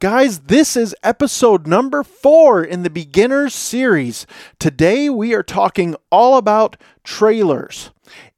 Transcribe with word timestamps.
Guys, 0.00 0.38
this 0.38 0.78
is 0.78 0.96
episode 1.02 1.66
number 1.66 2.02
four 2.02 2.64
in 2.64 2.84
the 2.84 2.88
beginners 2.88 3.54
series. 3.54 4.26
Today 4.58 5.10
we 5.10 5.34
are 5.34 5.42
talking 5.42 5.94
all 6.10 6.38
about 6.38 6.78
trailers. 7.04 7.90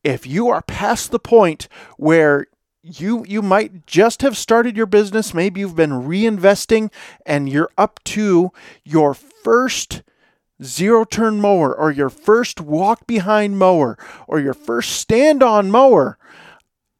If 0.02 0.26
you 0.26 0.48
are 0.48 0.62
past 0.62 1.12
the 1.12 1.20
point 1.20 1.68
where 1.96 2.48
you 2.82 3.24
you 3.28 3.42
might 3.42 3.86
just 3.86 4.22
have 4.22 4.36
started 4.36 4.76
your 4.76 4.86
business, 4.86 5.32
maybe 5.32 5.60
you've 5.60 5.76
been 5.76 6.02
reinvesting 6.02 6.90
and 7.24 7.48
you're 7.48 7.70
up 7.78 8.02
to 8.06 8.50
your 8.82 9.14
first 9.14 10.02
zero 10.64 11.04
turn 11.04 11.40
mower 11.40 11.72
or 11.72 11.92
your 11.92 12.10
first 12.10 12.60
walk 12.60 13.06
behind 13.06 13.56
mower 13.56 13.96
or 14.26 14.40
your 14.40 14.54
first 14.54 14.96
stand 14.96 15.44
on 15.44 15.70
mower, 15.70 16.18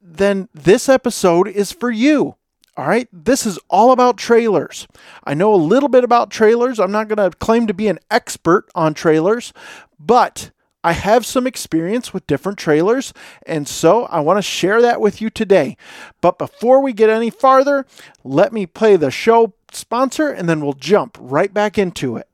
then 0.01 0.49
this 0.55 0.89
episode 0.89 1.49
is 1.49 1.73
for 1.73 1.91
you. 1.91 2.37
All 2.83 2.89
right, 2.89 3.07
this 3.13 3.47
is 3.47 3.61
all 3.71 3.93
about 3.93 4.17
trailers. 4.17 4.89
I 5.23 5.35
know 5.35 5.55
a 5.55 5.57
little 5.57 5.89
bit 5.89 6.03
about 6.03 6.33
trailers. 6.33 6.81
I'm 6.81 6.91
not 6.91 7.07
going 7.07 7.31
to 7.31 7.37
claim 7.39 7.69
to 7.69 7.73
be 7.73 7.87
an 7.87 8.01
expert 8.11 8.69
on 8.75 8.93
trailers, 8.93 9.53
but 10.01 10.51
I 10.83 10.91
have 10.91 11.25
some 11.25 11.47
experience 11.47 12.13
with 12.13 12.27
different 12.27 12.59
trailers, 12.59 13.13
and 13.47 13.69
so 13.69 14.07
I 14.07 14.19
want 14.19 14.39
to 14.39 14.43
share 14.43 14.83
that 14.83 15.01
with 15.01 15.21
you 15.21 15.31
today. 15.31 15.77
But 16.21 16.39
before 16.39 16.83
we 16.83 16.93
get 16.93 17.09
any 17.09 17.31
farther, 17.31 17.87
let 18.25 18.53
me 18.53 18.67
play 18.67 18.97
the 18.97 19.13
show 19.13 19.55
sponsor 19.71 20.31
and 20.31 20.49
then 20.49 20.61
we'll 20.61 20.73
jump 20.73 21.17
right 21.21 21.55
back 21.55 21.79
into 21.79 22.17
it. 22.17 22.29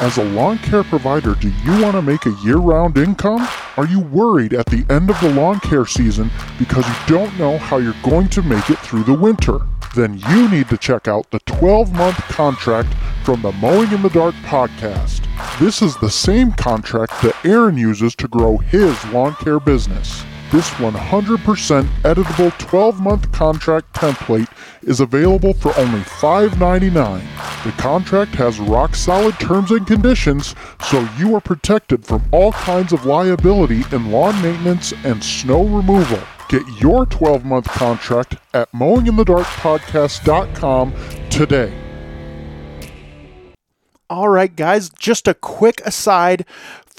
As 0.00 0.16
a 0.16 0.24
lawn 0.24 0.58
care 0.58 0.82
provider, 0.82 1.34
do 1.34 1.48
you 1.48 1.82
want 1.82 1.94
to 1.94 2.02
make 2.02 2.26
a 2.26 2.34
year 2.42 2.56
round 2.56 2.96
income? 2.98 3.46
Are 3.76 3.86
you 3.86 4.00
worried 4.00 4.52
at 4.52 4.66
the 4.66 4.84
end 4.90 5.10
of 5.10 5.20
the 5.20 5.30
lawn 5.30 5.60
care 5.60 5.86
season 5.86 6.30
because 6.58 6.86
you 6.88 6.94
don't 7.06 7.38
know 7.38 7.58
how 7.58 7.76
you're 7.76 7.94
going 8.02 8.28
to 8.30 8.42
make 8.42 8.70
it 8.70 8.78
through 8.78 9.04
the 9.04 9.14
winter? 9.14 9.58
Then 9.94 10.18
you 10.30 10.48
need 10.48 10.68
to 10.70 10.78
check 10.78 11.06
out 11.06 11.30
the 11.30 11.40
12 11.40 11.92
month 11.92 12.16
contract 12.16 12.94
from 13.22 13.42
the 13.42 13.52
Mowing 13.52 13.92
in 13.92 14.02
the 14.02 14.08
Dark 14.08 14.34
podcast. 14.36 15.20
This 15.60 15.82
is 15.82 15.96
the 15.98 16.10
same 16.10 16.52
contract 16.52 17.12
that 17.22 17.36
Aaron 17.44 17.76
uses 17.76 18.14
to 18.16 18.28
grow 18.28 18.56
his 18.56 19.04
lawn 19.12 19.34
care 19.36 19.60
business. 19.60 20.24
This 20.52 20.68
100% 20.72 21.84
editable 22.02 22.58
12 22.58 23.00
month 23.00 23.32
contract 23.32 23.94
template 23.94 24.48
is 24.82 25.00
available 25.00 25.54
for 25.54 25.74
only 25.78 26.00
$5.99. 26.00 27.22
The 27.64 27.72
contract 27.80 28.34
has 28.34 28.60
rock 28.60 28.94
solid 28.94 29.40
terms 29.40 29.70
and 29.70 29.86
conditions, 29.86 30.54
so 30.84 31.08
you 31.16 31.34
are 31.34 31.40
protected 31.40 32.04
from 32.04 32.22
all 32.32 32.52
kinds 32.52 32.92
of 32.92 33.06
liability 33.06 33.84
in 33.92 34.10
lawn 34.10 34.42
maintenance 34.42 34.92
and 35.04 35.24
snow 35.24 35.64
removal. 35.64 36.20
Get 36.50 36.68
your 36.78 37.06
12 37.06 37.46
month 37.46 37.68
contract 37.68 38.36
at 38.52 38.70
mowinginthedarkpodcast.com 38.72 40.94
today. 41.30 41.72
All 44.10 44.28
right, 44.28 44.54
guys, 44.54 44.90
just 44.90 45.26
a 45.26 45.32
quick 45.32 45.80
aside 45.86 46.44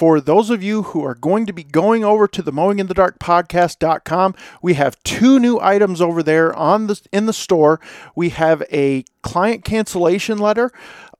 for 0.04 0.20
those 0.20 0.50
of 0.50 0.62
you 0.62 0.84
who 0.84 1.02
are 1.06 1.16
going 1.16 1.46
to 1.46 1.54
be 1.54 1.64
going 1.64 2.04
over 2.04 2.28
to 2.28 2.42
the 2.42 2.52
mowinginthedarkpodcast.com 2.52 4.36
we 4.62 4.74
have 4.74 5.02
two 5.04 5.40
new 5.40 5.58
items 5.62 6.02
over 6.02 6.22
there 6.22 6.54
on 6.54 6.88
the 6.88 7.02
in 7.14 7.26
the 7.26 7.32
store. 7.32 7.80
We 8.14 8.28
have 8.32 8.64
a 8.70 9.06
client 9.22 9.64
cancellation 9.64 10.40
letter 10.40 10.74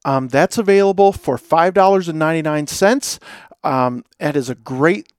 um, 0.04 0.28
that's 0.28 0.58
available 0.58 1.14
for 1.14 1.38
$5.99 1.38 3.20
um, 3.64 4.04
it 4.20 4.36
is 4.36 4.50
a 4.50 4.56
great 4.56 5.14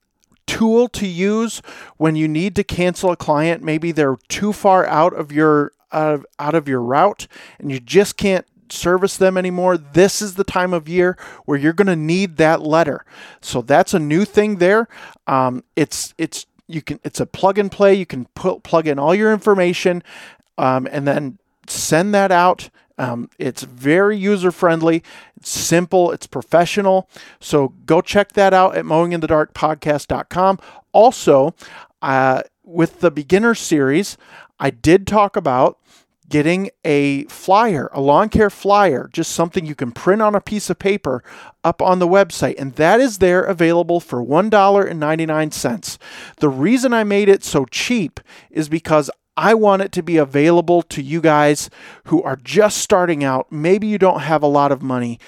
tool 0.45 0.87
to 0.89 1.07
use 1.07 1.63
when 1.97 2.15
you 2.15 2.27
need 2.27 2.55
to 2.57 2.63
cancel 2.63 3.09
a 3.09 3.17
client. 3.17 3.63
Maybe 3.63 3.91
they're 3.91 4.17
too 4.27 4.53
far 4.53 4.85
out 4.85 5.15
of 5.15 5.31
your 5.31 5.71
out 5.91 6.23
of 6.37 6.67
your 6.67 6.81
route 6.81 7.25
and 7.57 7.71
you 7.71 7.79
just 7.79 8.15
can't 8.15 8.45
service 8.69 9.17
them 9.17 9.37
anymore, 9.37 9.77
this 9.77 10.21
is 10.21 10.35
the 10.35 10.43
time 10.43 10.73
of 10.73 10.89
year 10.89 11.17
where 11.45 11.57
you're 11.57 11.73
going 11.73 11.87
to 11.87 11.95
need 11.95 12.37
that 12.37 12.61
letter. 12.61 13.05
So 13.41 13.61
that's 13.61 13.93
a 13.93 13.99
new 13.99 14.25
thing 14.25 14.57
there. 14.57 14.87
Um, 15.27 15.63
it's 15.75 16.13
it's 16.17 16.45
you 16.67 16.81
can 16.81 16.99
it's 17.03 17.19
a 17.19 17.25
plug 17.25 17.57
and 17.57 17.71
play. 17.71 17.93
You 17.93 18.05
can 18.05 18.25
put 18.35 18.63
plug 18.63 18.87
in 18.87 18.99
all 18.99 19.13
your 19.15 19.31
information, 19.31 20.03
um, 20.57 20.87
and 20.91 21.07
then 21.07 21.37
send 21.67 22.13
that 22.13 22.31
out. 22.31 22.69
Um, 22.97 23.29
it's 23.37 23.63
very 23.63 24.17
user 24.17 24.51
friendly, 24.51 25.03
it's 25.35 25.49
simple, 25.49 26.11
it's 26.11 26.27
professional. 26.27 27.09
So 27.41 27.73
go 27.85 28.01
check 28.01 28.33
that 28.33 28.53
out 28.53 28.77
at 28.77 28.85
mowinginthedarkpodcast.com. 28.85 30.59
Also, 30.93 31.55
uh, 32.01 32.43
with 32.63 33.01
the 33.01 33.11
beginner 33.11 33.53
series, 33.53 34.17
I 34.59 34.69
did 34.69 35.05
talk 35.07 35.35
about 35.35 35.77
getting 36.29 36.69
a 36.83 37.23
flyer, 37.25 37.89
a 37.93 38.01
lawn 38.01 38.29
care 38.29 38.49
flyer, 38.49 39.09
just 39.13 39.31
something 39.31 39.65
you 39.65 39.75
can 39.75 39.91
print 39.91 40.21
on 40.21 40.35
a 40.35 40.41
piece 40.41 40.69
of 40.69 40.79
paper 40.79 41.23
up 41.63 41.81
on 41.81 41.99
the 41.99 42.07
website. 42.07 42.55
And 42.57 42.73
that 42.75 42.99
is 42.99 43.19
there 43.19 43.43
available 43.43 43.99
for 43.99 44.23
$1.99. 44.23 45.97
The 46.37 46.49
reason 46.49 46.93
I 46.93 47.03
made 47.03 47.29
it 47.29 47.43
so 47.43 47.65
cheap 47.65 48.19
is 48.49 48.69
because 48.69 49.09
I 49.37 49.53
want 49.53 49.81
it 49.81 49.91
to 49.93 50.03
be 50.03 50.17
available 50.17 50.81
to 50.83 51.01
you 51.01 51.19
guys 51.19 51.69
who 52.05 52.23
are 52.23 52.37
just 52.37 52.77
starting 52.77 53.23
out. 53.23 53.51
Maybe 53.51 53.87
you 53.87 53.97
don't 53.97 54.21
have 54.21 54.41
a 54.41 54.47
lot 54.47 54.71
of 54.71 54.81
money. 54.81 55.19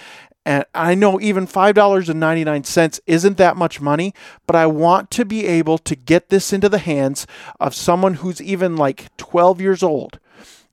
And 0.45 0.63
I 0.73 0.95
know 0.95 1.19
even 1.19 1.45
$5.99 1.45 2.99
isn't 3.05 3.37
that 3.37 3.57
much 3.57 3.81
money, 3.81 4.13
but 4.45 4.55
I 4.55 4.65
want 4.65 5.11
to 5.11 5.25
be 5.25 5.45
able 5.45 5.77
to 5.79 5.93
get 5.93 6.29
this 6.29 6.53
into 6.53 6.69
the 6.69 6.77
hands 6.77 7.27
of 7.59 7.75
someone 7.75 8.15
who's 8.15 8.41
even 8.41 8.77
like 8.77 9.15
12 9.17 9.59
years 9.59 9.83
old 9.83 10.19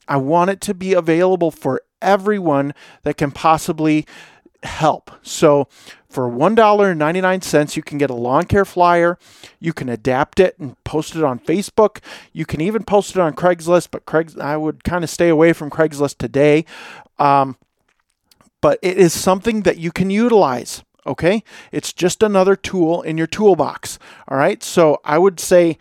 I 0.08 0.16
want 0.16 0.50
it 0.50 0.60
to 0.62 0.74
be 0.74 0.92
available 0.92 1.50
for 1.50 1.82
everyone 2.00 2.74
that 3.02 3.16
can 3.16 3.30
possibly 3.30 4.06
help. 4.62 5.10
So 5.22 5.68
for 6.08 6.30
$1.99, 6.30 7.76
you 7.76 7.82
can 7.82 7.98
get 7.98 8.10
a 8.10 8.14
lawn 8.14 8.44
care 8.44 8.64
flyer. 8.64 9.18
You 9.58 9.72
can 9.72 9.88
adapt 9.88 10.40
it 10.40 10.58
and 10.58 10.82
post 10.84 11.16
it 11.16 11.24
on 11.24 11.38
Facebook. 11.38 11.98
You 12.32 12.46
can 12.46 12.60
even 12.60 12.84
post 12.84 13.16
it 13.16 13.20
on 13.20 13.34
Craigslist, 13.34 13.88
but 13.90 14.06
Craig's 14.06 14.38
I 14.38 14.56
would 14.56 14.84
kind 14.84 15.04
of 15.04 15.10
stay 15.10 15.28
away 15.28 15.52
from 15.52 15.70
Craigslist 15.70 16.18
today. 16.18 16.64
Um, 17.18 17.56
but 18.60 18.78
it 18.80 18.96
is 18.96 19.12
something 19.12 19.62
that 19.62 19.78
you 19.78 19.92
can 19.92 20.10
utilize. 20.10 20.82
Okay, 21.06 21.44
it's 21.70 21.92
just 21.92 22.22
another 22.22 22.56
tool 22.56 23.02
in 23.02 23.18
your 23.18 23.26
toolbox. 23.26 23.98
All 24.26 24.38
right, 24.38 24.62
so 24.62 25.00
I 25.04 25.18
would 25.18 25.38
say 25.38 25.76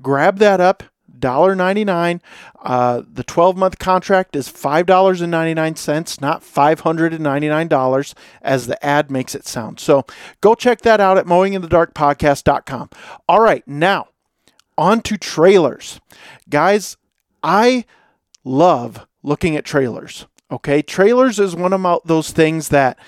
grab 0.00 0.38
that 0.38 0.60
up, 0.60 0.84
$1.99. 1.20 2.20
Uh, 2.62 3.02
the 3.12 3.24
12 3.24 3.56
month 3.56 3.78
contract 3.78 4.36
is 4.36 4.48
$5.99, 4.48 6.20
not 6.20 6.42
$599, 6.42 8.14
as 8.42 8.66
the 8.66 8.84
ad 8.84 9.10
makes 9.10 9.34
it 9.34 9.46
sound. 9.46 9.80
So 9.80 10.04
go 10.40 10.54
check 10.54 10.80
that 10.82 11.00
out 11.00 11.18
at 11.18 11.26
mowinginthedarkpodcast.com. 11.26 12.90
All 13.28 13.40
right, 13.40 13.66
now 13.66 14.08
on 14.76 15.02
to 15.02 15.16
trailers. 15.16 16.00
Guys, 16.48 16.96
I 17.42 17.84
love 18.44 19.06
looking 19.22 19.56
at 19.56 19.64
trailers. 19.64 20.26
Okay, 20.50 20.80
trailers 20.80 21.38
is 21.38 21.54
one 21.54 21.72
of 21.74 22.00
those 22.06 22.30
things 22.30 22.68
that 22.70 22.98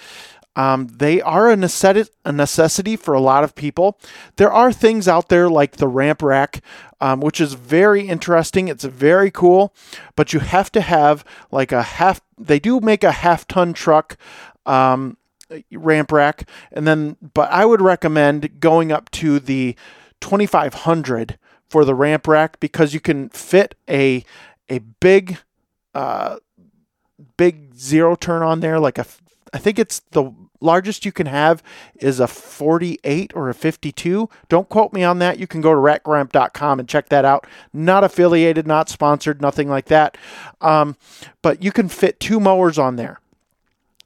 um, 0.57 0.89
they 0.89 1.21
are 1.21 1.49
a 1.49 1.57
necessity, 1.57 2.11
a 2.25 2.33
necessity 2.33 2.97
for 2.97 3.15
a 3.15 3.21
lot 3.21 3.45
of 3.45 3.55
people. 3.55 3.99
There 4.37 4.53
are 4.53 4.73
things 4.73 5.07
out 5.07 5.29
there 5.29 5.49
like 5.49 5.77
the 5.77 5.89
ramp 5.89 6.23
rack, 6.23 6.63
um, 7.01 7.21
which 7.21 7.41
is 7.41 7.55
very 7.55 8.09
interesting. 8.09 8.69
It's 8.69 8.85
very 8.85 9.31
cool, 9.31 9.73
but 10.17 10.33
you 10.33 10.41
have 10.41 10.73
to 10.73 10.81
have 10.81 11.25
like 11.51 11.73
a 11.73 11.83
half. 11.83 12.21
They 12.37 12.59
do 12.59 12.81
make 12.81 13.05
a 13.05 13.13
half 13.13 13.47
ton 13.47 13.73
truck. 13.73 14.17
Um, 14.67 15.17
ramp 15.73 16.13
rack 16.13 16.49
and 16.71 16.87
then 16.87 17.17
but 17.35 17.51
i 17.51 17.65
would 17.65 17.83
recommend 17.83 18.61
going 18.61 18.93
up 18.93 19.11
to 19.11 19.41
the 19.41 19.75
2500 20.21 21.39
for 21.69 21.85
the 21.85 21.93
ramp 21.93 22.29
rack 22.29 22.61
because 22.61 22.95
you 22.95 23.01
can 23.01 23.29
fit 23.31 23.75
a 23.89 24.25
a 24.69 24.79
big 24.79 25.39
uh 25.93 26.37
big 27.37 27.75
zero 27.75 28.15
turn 28.15 28.43
on 28.43 28.61
there 28.61 28.79
like 28.79 28.97
a 28.97 29.05
I 29.53 29.59
think 29.59 29.79
it's 29.79 30.01
the 30.11 30.33
largest 30.61 31.05
you 31.05 31.13
can 31.13 31.27
have 31.27 31.63
is 31.97 32.21
a 32.21 32.27
48 32.27 33.33
or 33.35 33.49
a 33.49 33.55
52. 33.55 34.29
Don't 34.49 34.69
quote 34.69 34.93
me 34.93 35.03
on 35.03 35.19
that. 35.19 35.39
You 35.39 35.47
can 35.47 35.61
go 35.61 35.71
to 35.71 35.81
rackramp.com 35.81 36.81
and 36.81 36.89
check 36.89 37.09
that 37.09 37.25
out. 37.25 37.47
Not 37.73 38.05
affiliated, 38.05 38.67
not 38.67 38.89
sponsored, 38.89 39.41
nothing 39.41 39.69
like 39.69 39.87
that. 39.87 40.17
Um, 40.61 40.97
but 41.43 41.63
you 41.63 41.73
can 41.73 41.89
fit 41.89 42.21
two 42.21 42.41
mowers 42.41 42.79
on 42.79 42.97
there. 42.97 43.21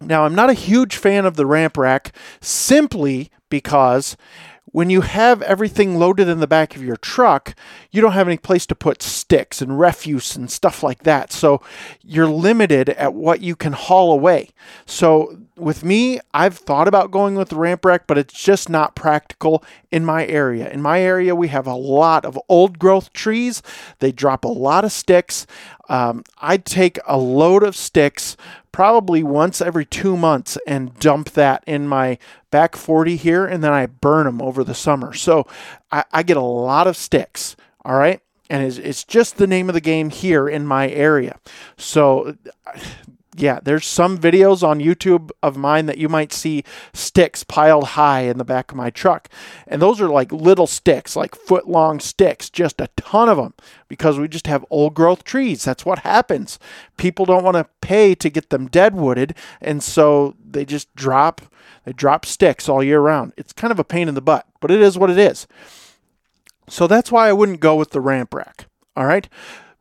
Now, 0.00 0.24
I'm 0.24 0.34
not 0.34 0.50
a 0.50 0.54
huge 0.54 0.96
fan 0.96 1.24
of 1.24 1.36
the 1.36 1.46
ramp 1.46 1.76
rack 1.76 2.14
simply 2.40 3.30
because 3.48 4.16
when 4.74 4.90
you 4.90 5.02
have 5.02 5.40
everything 5.42 6.00
loaded 6.00 6.26
in 6.26 6.40
the 6.40 6.48
back 6.48 6.74
of 6.74 6.82
your 6.82 6.96
truck, 6.96 7.54
you 7.92 8.00
don't 8.00 8.10
have 8.10 8.26
any 8.26 8.36
place 8.36 8.66
to 8.66 8.74
put 8.74 9.02
sticks 9.02 9.62
and 9.62 9.78
refuse 9.78 10.34
and 10.34 10.50
stuff 10.50 10.82
like 10.82 11.04
that. 11.04 11.32
So 11.32 11.62
you're 12.02 12.26
limited 12.26 12.88
at 12.88 13.14
what 13.14 13.40
you 13.40 13.54
can 13.54 13.72
haul 13.72 14.12
away. 14.12 14.50
So 14.84 15.38
with 15.56 15.84
me, 15.84 16.18
I've 16.32 16.58
thought 16.58 16.88
about 16.88 17.12
going 17.12 17.36
with 17.36 17.50
the 17.50 17.56
ramp 17.56 17.84
rack, 17.84 18.08
but 18.08 18.18
it's 18.18 18.34
just 18.34 18.68
not 18.68 18.96
practical 18.96 19.62
in 19.92 20.04
my 20.04 20.26
area. 20.26 20.68
In 20.68 20.82
my 20.82 21.00
area, 21.00 21.36
we 21.36 21.46
have 21.48 21.68
a 21.68 21.76
lot 21.76 22.24
of 22.24 22.36
old 22.48 22.80
growth 22.80 23.12
trees. 23.12 23.62
They 24.00 24.10
drop 24.10 24.44
a 24.44 24.48
lot 24.48 24.84
of 24.84 24.90
sticks. 24.90 25.46
Um, 25.88 26.24
I'd 26.38 26.64
take 26.64 26.98
a 27.06 27.18
load 27.18 27.62
of 27.62 27.76
sticks 27.76 28.36
probably 28.72 29.22
once 29.22 29.60
every 29.60 29.84
two 29.84 30.16
months 30.16 30.58
and 30.66 30.98
dump 30.98 31.30
that 31.30 31.62
in 31.66 31.86
my 31.86 32.18
back 32.50 32.76
40 32.76 33.16
here, 33.16 33.46
and 33.46 33.62
then 33.62 33.72
I 33.72 33.86
burn 33.86 34.26
them 34.26 34.42
over 34.42 34.64
the 34.64 34.74
summer. 34.74 35.12
So 35.12 35.46
I, 35.92 36.04
I 36.12 36.22
get 36.22 36.36
a 36.36 36.42
lot 36.42 36.86
of 36.86 36.96
sticks. 36.96 37.56
All 37.84 37.96
right. 37.96 38.20
And 38.50 38.62
it's, 38.62 38.78
it's 38.78 39.04
just 39.04 39.36
the 39.36 39.46
name 39.46 39.68
of 39.68 39.74
the 39.74 39.80
game 39.80 40.10
here 40.10 40.48
in 40.48 40.66
my 40.66 40.88
area. 40.90 41.38
So 41.76 42.36
yeah, 43.36 43.58
there's 43.62 43.86
some 43.86 44.16
videos 44.16 44.62
on 44.62 44.78
YouTube 44.78 45.30
of 45.42 45.56
mine 45.56 45.86
that 45.86 45.98
you 45.98 46.08
might 46.08 46.32
see 46.32 46.62
sticks 46.92 47.42
piled 47.42 47.84
high 47.88 48.20
in 48.20 48.38
the 48.38 48.44
back 48.44 48.70
of 48.70 48.76
my 48.76 48.90
truck. 48.90 49.28
And 49.66 49.82
those 49.82 50.00
are 50.00 50.08
like 50.08 50.30
little 50.30 50.68
sticks, 50.68 51.16
like 51.16 51.34
foot 51.34 51.68
long 51.68 51.98
sticks, 51.98 52.48
just 52.48 52.80
a 52.80 52.88
ton 52.96 53.28
of 53.28 53.36
them 53.36 53.54
because 53.88 54.18
we 54.18 54.28
just 54.28 54.46
have 54.46 54.64
old 54.70 54.94
growth 54.94 55.24
trees. 55.24 55.64
That's 55.64 55.84
what 55.84 56.00
happens. 56.00 56.58
People 56.96 57.24
don't 57.24 57.44
want 57.44 57.56
to 57.56 57.68
pay 57.80 58.14
to 58.14 58.30
get 58.30 58.50
them 58.50 58.68
dead 58.68 58.94
wooded, 58.94 59.34
and 59.60 59.82
so 59.82 60.36
they 60.44 60.64
just 60.64 60.94
drop 60.94 61.42
they 61.84 61.92
drop 61.92 62.24
sticks 62.24 62.68
all 62.68 62.82
year 62.82 63.00
round. 63.00 63.32
It's 63.36 63.52
kind 63.52 63.70
of 63.70 63.78
a 63.78 63.84
pain 63.84 64.08
in 64.08 64.14
the 64.14 64.22
butt, 64.22 64.46
but 64.60 64.70
it 64.70 64.80
is 64.80 64.96
what 64.96 65.10
it 65.10 65.18
is. 65.18 65.46
So 66.68 66.86
that's 66.86 67.12
why 67.12 67.28
I 67.28 67.32
wouldn't 67.32 67.60
go 67.60 67.76
with 67.76 67.90
the 67.90 68.00
ramp 68.00 68.32
rack. 68.32 68.66
All 68.96 69.06
right? 69.06 69.28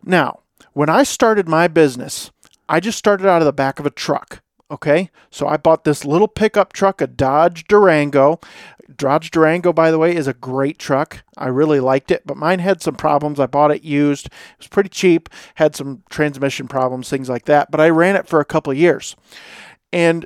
Now, 0.04 0.40
when 0.74 0.90
I 0.90 1.04
started 1.04 1.48
my 1.48 1.68
business, 1.68 2.32
I 2.68 2.80
just 2.80 2.98
started 2.98 3.28
out 3.28 3.42
of 3.42 3.46
the 3.46 3.54
back 3.54 3.80
of 3.80 3.86
a 3.86 3.92
truck. 3.92 4.42
Okay, 4.72 5.12
so 5.30 5.48
I 5.48 5.58
bought 5.58 5.84
this 5.84 6.04
little 6.04 6.28
pickup 6.28 6.74
truck, 6.74 7.00
a 7.00 7.06
Dodge 7.06 7.68
Durango. 7.68 8.40
Dodge 8.96 9.30
Durango, 9.30 9.72
by 9.72 9.92
the 9.92 10.00
way, 10.00 10.16
is 10.16 10.26
a 10.26 10.34
great 10.34 10.80
truck. 10.80 11.24
I 11.38 11.48
really 11.48 11.80
liked 11.80 12.10
it, 12.10 12.26
but 12.26 12.38
mine 12.38 12.60
had 12.60 12.82
some 12.82 12.96
problems. 12.96 13.40
I 13.40 13.46
bought 13.46 13.72
it 13.72 13.84
used. 13.84 14.28
It 14.28 14.32
was 14.58 14.68
pretty 14.68 14.90
cheap, 14.90 15.30
had 15.56 15.76
some 15.76 16.04
transmission 16.10 16.68
problems, 16.68 17.10
things 17.10 17.30
like 17.30 17.46
that, 17.46 17.70
but 17.70 17.80
I 17.80 17.90
ran 17.90 18.16
it 18.16 18.28
for 18.28 18.40
a 18.40 18.46
couple 18.46 18.74
years. 18.74 19.16
And 19.92 20.26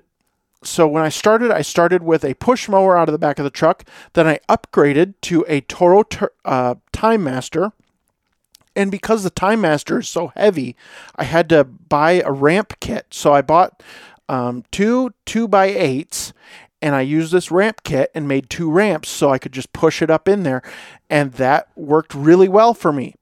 so 0.64 0.88
when 0.88 1.04
I 1.04 1.10
started, 1.10 1.52
I 1.52 1.62
started 1.62 2.04
with 2.04 2.24
a 2.24 2.34
push 2.36 2.70
mower 2.70 2.98
out 2.98 3.10
of 3.10 3.14
the 3.14 3.20
back 3.20 3.40
of 3.40 3.44
the 3.44 3.50
truck. 3.50 3.84
Then 4.14 4.28
I 4.28 4.40
upgraded 4.48 5.16
to 5.24 5.46
a 5.48 5.62
Toro 5.62 6.04
uh, 6.46 6.76
Time 6.92 7.24
Master 7.24 7.74
and 8.78 8.92
because 8.92 9.24
the 9.24 9.30
Time 9.30 9.62
Master 9.62 10.00
is 10.00 10.08
so 10.08 10.32
heavy, 10.36 10.76
I 11.16 11.24
had 11.24 11.50
to 11.50 11.64
buy 11.64 12.22
a 12.24 12.32
ramp 12.32 12.74
kit. 12.80 13.08
So 13.10 13.34
I 13.34 13.42
bought 13.42 13.84
um, 14.30 14.64
two 14.72 15.14
two 15.26 15.48
by 15.48 15.66
eights, 15.66 16.32
and 16.82 16.96
I 16.96 17.02
used 17.02 17.34
this 17.34 17.52
ramp 17.52 17.82
kit 17.84 18.12
and 18.14 18.28
made 18.28 18.50
two 18.50 18.72
ramps 18.72 19.10
so 19.10 19.32
I 19.32 19.40
could 19.40 19.52
just 19.52 19.74
push 19.74 20.02
it 20.02 20.10
up 20.10 20.30
in 20.30 20.44
there, 20.44 20.62
and 21.10 21.34
that 21.34 21.70
worked 21.76 22.14
really 22.14 22.48
well 22.48 22.74
for 22.74 22.94
me. 22.94 23.16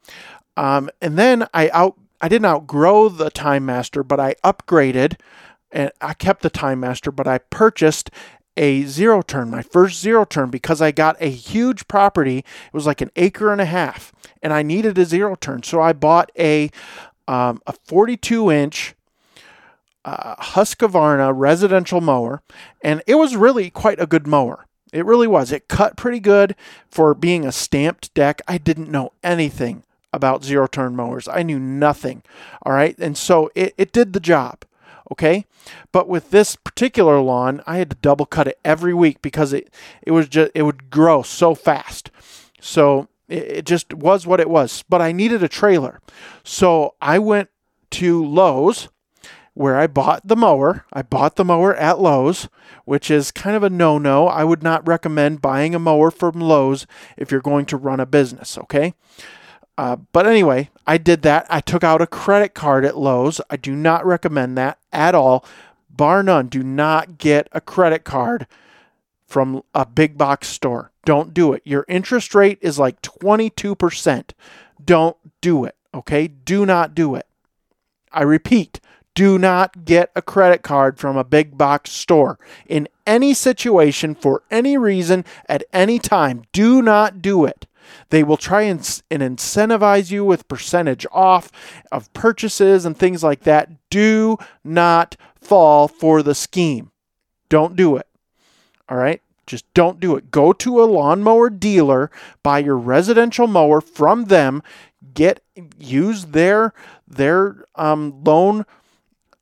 Um, 0.57 0.90
and 1.02 1.18
then 1.18 1.48
I 1.54 1.69
out 1.69 1.96
I 2.22 2.28
didn't 2.28 2.46
outgrow 2.46 3.10
the 3.10 3.30
Time 3.30 3.66
Master, 3.66 4.04
but 4.04 4.19
I 4.19 4.36
upgraded, 4.44 5.18
and 5.72 5.92
I 6.02 6.13
kept 6.13 6.42
the 6.42 6.50
Time 6.50 6.80
Master, 6.80 7.12
but 7.12 7.28
I 7.28 7.38
purchased 7.38 8.10
a 8.57 8.84
zero 8.84 9.22
turn, 9.22 9.50
my 9.50 9.62
first 9.62 10.00
zero 10.02 10.24
turn, 10.24 10.50
because 10.50 10.81
I 10.81 10.92
got 10.92 11.18
a 11.19 11.30
huge 11.30 11.88
property. 11.88 12.40
It 12.40 12.74
was 12.74 12.86
like 12.86 13.02
an 13.02 13.12
acre 13.18 13.52
and 13.52 13.60
a 13.60 13.66
half, 13.66 14.13
and 14.45 14.53
I 14.53 14.62
needed 14.62 14.95
a 15.00 15.06
zero 15.06 15.33
turn. 15.33 15.63
So 15.63 15.81
I 15.81 15.92
bought 15.92 16.31
a 16.38 16.69
um, 17.27 17.63
a 17.65 17.74
42 17.74 18.51
inch 18.51 18.94
uh, 20.06 20.36
Husqvarna 20.36 21.33
residential 21.36 22.00
mower, 22.00 22.44
and 22.83 23.01
it 23.07 23.15
was 23.15 23.36
really 23.36 23.71
quite 23.71 24.00
a 24.00 24.06
good 24.06 24.27
mower. 24.27 24.68
It 24.94 25.03
really 25.03 25.25
was. 25.25 25.51
It 25.51 25.68
cut 25.68 25.97
pretty 25.97 26.19
good 26.19 26.56
for 26.92 27.15
being 27.15 27.44
a 27.44 27.51
stamped 27.51 28.13
deck. 28.13 28.39
I 28.47 28.59
didn't 28.59 28.92
know 28.92 29.13
anything 29.24 29.81
about 30.13 30.45
zero 30.45 30.68
turn 30.68 30.95
mowers. 30.95 31.27
I 31.27 31.42
knew 31.42 31.57
nothing. 31.57 32.21
All 32.62 32.71
right. 32.71 32.95
And 33.00 33.18
so 33.18 33.50
it, 33.56 33.74
it 33.80 33.92
did 33.92 34.13
the 34.13 34.19
job 34.19 34.63
okay 35.12 35.45
but 35.92 36.07
with 36.07 36.31
this 36.31 36.56
particular 36.56 37.19
lawn 37.19 37.62
i 37.68 37.77
had 37.77 37.92
to 37.92 37.97
double 37.97 38.25
cut 38.25 38.47
it 38.47 38.59
every 38.65 38.92
week 38.92 39.21
because 39.21 39.53
it 39.53 39.71
it 40.01 40.09
was 40.09 40.27
just 40.27 40.51
it 40.56 40.63
would 40.63 40.89
grow 40.89 41.21
so 41.21 41.53
fast 41.53 42.09
so 42.59 43.07
it, 43.27 43.66
just 43.66 43.94
was 43.94 44.27
what 44.27 44.39
it 44.39 44.50
was 44.50 44.83
but 44.89 45.01
i 45.01 45.12
needed 45.12 45.44
a 45.44 45.48
trailer 45.48 46.00
so 46.44 46.95
i 47.01 47.18
went 47.18 47.50
to 47.92 48.24
Lowe's 48.24 48.89
where 49.56 49.77
I 49.77 49.88
bought 49.88 50.27
the 50.27 50.36
mower. 50.36 50.86
I 50.94 51.01
bought 51.01 51.38
the 51.38 51.45
mower 51.45 51.74
at 51.75 52.00
Lowe's, 52.00 52.50
which 52.83 53.10
is 53.10 53.31
kind 53.31 53.56
of 53.56 53.63
a 53.63 53.69
no 53.69 53.98
no. 53.98 54.27
I 54.27 54.44
would 54.44 54.62
not 54.62 54.86
recommend 54.86 55.42
buying 55.42 55.74
a 55.74 55.80
mower 55.80 56.12
from 56.12 56.39
Lowe's 56.39 56.86
if 57.18 57.31
you're 57.31 57.42
going 57.42 57.66
to 57.68 57.77
run 57.77 58.01
a 58.01 58.06
business, 58.06 58.57
okay? 58.57 58.94
Uh, 59.78 59.95
but 60.12 60.28
anyway, 60.28 60.69
I 60.86 60.98
did 60.98 61.21
that. 61.24 61.48
I 61.50 61.62
took 61.62 61.83
out 61.83 62.01
a 62.01 62.07
credit 62.07 62.54
card 62.54 62.86
at 62.86 62.98
Lowe's. 62.98 63.42
I 63.50 63.56
do 63.56 63.75
not 63.75 64.06
recommend 64.06 64.57
that 64.57 64.78
at 64.92 65.16
all. 65.16 65.45
Bar 65.89 66.21
none. 66.21 66.48
Do 66.48 66.62
not 66.62 67.18
get 67.18 67.48
a 67.54 67.62
credit 67.62 68.04
card 68.04 68.48
from 69.35 69.61
a 69.73 69.85
big 69.85 70.17
box 70.17 70.47
store. 70.47 70.93
Don't 71.03 71.33
do 71.33 71.51
it. 71.51 71.61
Your 71.65 71.83
interest 71.89 72.33
rate 72.33 72.57
is 72.61 72.79
like 72.79 73.01
22%. 73.01 74.29
Don't 74.81 75.17
do 75.41 75.65
it. 75.65 75.75
Okay? 75.93 76.29
Do 76.29 76.65
not 76.65 76.95
do 76.95 77.15
it. 77.15 77.27
I 78.13 78.23
repeat, 78.23 78.79
do 79.13 79.37
not 79.37 79.83
get 79.83 80.09
a 80.15 80.21
credit 80.21 80.61
card 80.61 80.97
from 80.97 81.17
a 81.17 81.25
big 81.25 81.57
box 81.57 81.91
store 81.91 82.39
in 82.65 82.87
any 83.05 83.33
situation 83.33 84.15
for 84.15 84.41
any 84.49 84.77
reason 84.77 85.25
at 85.49 85.65
any 85.73 85.99
time. 85.99 86.45
Do 86.53 86.81
not 86.81 87.21
do 87.21 87.43
it. 87.43 87.67
They 88.11 88.23
will 88.23 88.37
try 88.37 88.61
and, 88.61 88.79
and 89.11 89.21
incentivize 89.21 90.11
you 90.11 90.23
with 90.23 90.47
percentage 90.47 91.05
off 91.11 91.51
of 91.91 92.13
purchases 92.13 92.85
and 92.85 92.97
things 92.97 93.21
like 93.21 93.41
that. 93.41 93.89
Do 93.89 94.37
not 94.63 95.17
fall 95.35 95.89
for 95.89 96.23
the 96.23 96.35
scheme. 96.35 96.91
Don't 97.49 97.75
do 97.75 97.97
it. 97.97 98.07
All 98.87 98.97
right? 98.97 99.21
Just 99.45 99.71
don't 99.73 99.99
do 99.99 100.16
it. 100.16 100.31
Go 100.31 100.54
to 100.54 100.81
a 100.81 100.85
lawnmower 100.85 101.49
dealer, 101.49 102.09
buy 102.44 102.59
your 102.59 102.78
residential 102.78 103.47
mower 103.47 103.81
from 103.81 104.25
them, 104.25 104.64
get 105.14 105.42
use 105.78 106.25
their 106.25 106.73
their 107.07 107.66
um, 107.75 108.23
loan 108.23 108.66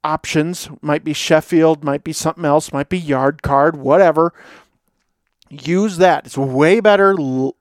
options. 0.03 0.69
Might 0.81 1.03
be 1.03 1.13
Sheffield, 1.13 1.83
might 1.83 2.03
be 2.03 2.13
something 2.13 2.45
else, 2.45 2.73
might 2.73 2.89
be 2.89 2.99
Yard 2.99 3.41
Card, 3.41 3.77
whatever 3.77 4.33
use 5.61 5.97
that. 5.97 6.25
It's 6.25 6.37
way 6.37 6.79
better, 6.79 7.15
l- 7.17 7.55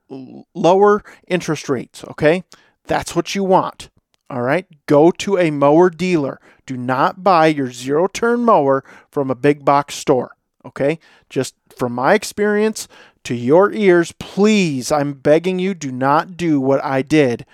lower 0.53 1.03
interest 1.27 1.69
rates. 1.69 2.03
Okay. 2.05 2.43
That's 2.85 3.15
what 3.15 3.35
you 3.35 3.43
want. 3.43 3.89
All 4.29 4.41
right. 4.41 4.65
Go 4.87 5.11
to 5.11 5.37
a 5.37 5.51
mower 5.51 5.89
dealer. 5.89 6.39
Do 6.65 6.75
not 6.75 7.23
buy 7.23 7.47
your 7.47 7.71
zero 7.71 8.07
turn 8.07 8.41
mower 8.41 8.83
from 9.09 9.29
a 9.29 9.35
big 9.35 9.63
box 9.63 9.95
store. 9.95 10.35
Okay. 10.65 10.99
Just 11.29 11.55
from 11.75 11.93
my 11.93 12.13
experience 12.13 12.87
to 13.23 13.35
your 13.35 13.71
ears, 13.71 14.13
please, 14.19 14.91
I'm 14.91 15.13
begging 15.13 15.59
you, 15.59 15.73
do 15.73 15.91
not 15.91 16.37
do 16.37 16.59
what 16.59 16.83
I 16.83 17.01
did. 17.01 17.45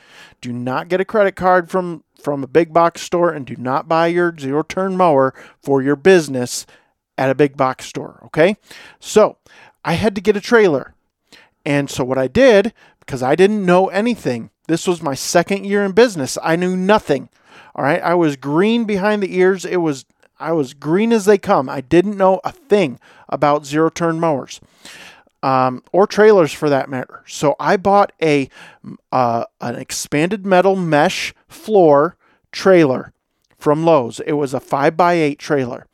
Do 0.41 0.53
not 0.53 0.87
get 0.87 1.01
a 1.01 1.05
credit 1.05 1.35
card 1.35 1.69
from 1.69 2.03
from 2.21 2.43
a 2.43 2.47
big 2.47 2.73
box 2.73 3.01
store 3.01 3.31
and 3.31 3.45
do 3.45 3.55
not 3.55 3.87
buy 3.87 4.07
your 4.07 4.35
zero 4.37 4.61
turn 4.61 4.97
mower 4.97 5.33
for 5.61 5.81
your 5.81 5.95
business 5.95 6.65
at 7.17 7.29
a 7.29 7.35
big 7.35 7.55
box 7.55 7.85
store. 7.85 8.19
Okay. 8.25 8.57
So 8.99 9.37
I 9.85 9.93
had 9.93 10.15
to 10.15 10.21
get 10.21 10.37
a 10.37 10.41
trailer. 10.41 10.93
And 11.65 11.89
so 11.89 12.03
what 12.03 12.17
I 12.17 12.27
did, 12.27 12.73
because 12.99 13.23
I 13.23 13.35
didn't 13.35 13.65
know 13.65 13.87
anything, 13.87 14.49
this 14.67 14.87
was 14.87 15.01
my 15.01 15.15
second 15.15 15.65
year 15.65 15.83
in 15.83 15.93
business. 15.93 16.37
I 16.43 16.55
knew 16.55 16.75
nothing. 16.75 17.29
All 17.75 17.83
right. 17.83 18.01
I 18.01 18.13
was 18.15 18.35
green 18.35 18.85
behind 18.85 19.23
the 19.23 19.37
ears. 19.37 19.65
It 19.65 19.77
was 19.77 20.05
I 20.39 20.53
was 20.53 20.73
green 20.73 21.11
as 21.11 21.25
they 21.25 21.37
come. 21.37 21.69
I 21.69 21.81
didn't 21.81 22.17
know 22.17 22.39
a 22.43 22.51
thing 22.51 22.99
about 23.27 23.65
zero 23.65 23.89
turn 23.89 24.19
mowers. 24.19 24.59
Um, 25.41 25.83
or 25.93 26.05
trailers 26.05 26.51
for 26.51 26.69
that 26.69 26.89
matter. 26.89 27.23
So 27.25 27.55
I 27.61 27.77
bought 27.77 28.11
a 28.21 28.49
uh, 29.11 29.45
an 29.61 29.75
expanded 29.75 30.45
metal 30.45 30.75
mesh 30.75 31.33
floor 31.47 32.17
trailer 32.51 33.13
from 33.57 33.85
Lowe's. 33.85 34.19
It 34.21 34.33
was 34.33 34.53
a 34.53 34.59
5 34.59 34.97
by 34.97 35.13
8 35.13 35.39
trailer. 35.39 35.85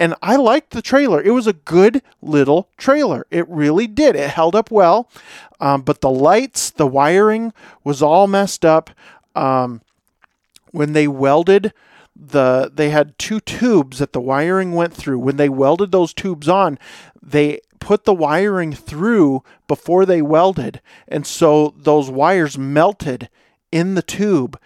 And 0.00 0.14
I 0.22 0.36
liked 0.36 0.70
the 0.70 0.82
trailer. 0.82 1.22
It 1.22 1.30
was 1.30 1.46
a 1.46 1.52
good 1.52 2.02
little 2.22 2.70
trailer. 2.76 3.26
It 3.30 3.48
really 3.48 3.86
did. 3.86 4.16
It 4.16 4.30
held 4.30 4.54
up 4.54 4.70
well. 4.70 5.08
Um, 5.60 5.82
but 5.82 6.00
the 6.00 6.10
lights, 6.10 6.70
the 6.70 6.86
wiring 6.86 7.52
was 7.84 8.02
all 8.02 8.26
messed 8.26 8.64
up. 8.64 8.90
Um, 9.34 9.82
when 10.70 10.92
they 10.92 11.08
welded 11.08 11.72
the 12.18 12.70
they 12.74 12.90
had 12.90 13.18
two 13.18 13.40
tubes 13.40 13.98
that 13.98 14.12
the 14.12 14.20
wiring 14.20 14.72
went 14.72 14.92
through. 14.92 15.20
When 15.20 15.36
they 15.36 15.48
welded 15.48 15.92
those 15.92 16.12
tubes 16.12 16.48
on, 16.48 16.78
they 17.22 17.60
put 17.78 18.04
the 18.04 18.14
wiring 18.14 18.72
through 18.72 19.42
before 19.68 20.04
they 20.04 20.20
welded, 20.20 20.80
and 21.06 21.26
so 21.26 21.74
those 21.76 22.10
wires 22.10 22.58
melted 22.58 23.28
in 23.70 23.94
the 23.94 24.02
tube 24.02 24.58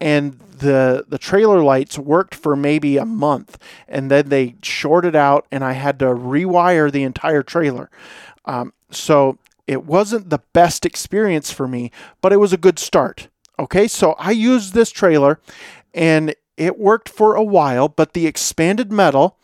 and 0.00 0.38
the 0.38 1.04
the 1.08 1.18
trailer 1.18 1.62
lights 1.62 1.98
worked 1.98 2.34
for 2.34 2.56
maybe 2.56 2.96
a 2.96 3.04
month 3.04 3.58
and 3.88 4.10
then 4.10 4.28
they 4.28 4.54
shorted 4.62 5.14
out 5.14 5.46
and 5.50 5.64
I 5.64 5.72
had 5.72 5.98
to 6.00 6.06
rewire 6.06 6.90
the 6.90 7.02
entire 7.02 7.42
trailer. 7.42 7.90
Um, 8.44 8.72
so 8.90 9.38
it 9.66 9.84
wasn't 9.84 10.30
the 10.30 10.40
best 10.52 10.84
experience 10.84 11.50
for 11.50 11.68
me, 11.68 11.90
but 12.20 12.32
it 12.32 12.38
was 12.38 12.52
a 12.52 12.58
good 12.58 12.78
start. 12.78 13.28
Okay, 13.58 13.86
so 13.86 14.12
I 14.12 14.30
used 14.30 14.74
this 14.74 14.90
trailer 14.90 15.38
and 15.92 16.34
it 16.56 16.78
worked 16.78 17.08
for 17.08 17.34
a 17.34 17.42
while, 17.44 17.88
but 17.88 18.12
the 18.12 18.26
expanded 18.26 18.92
metal 18.92 19.38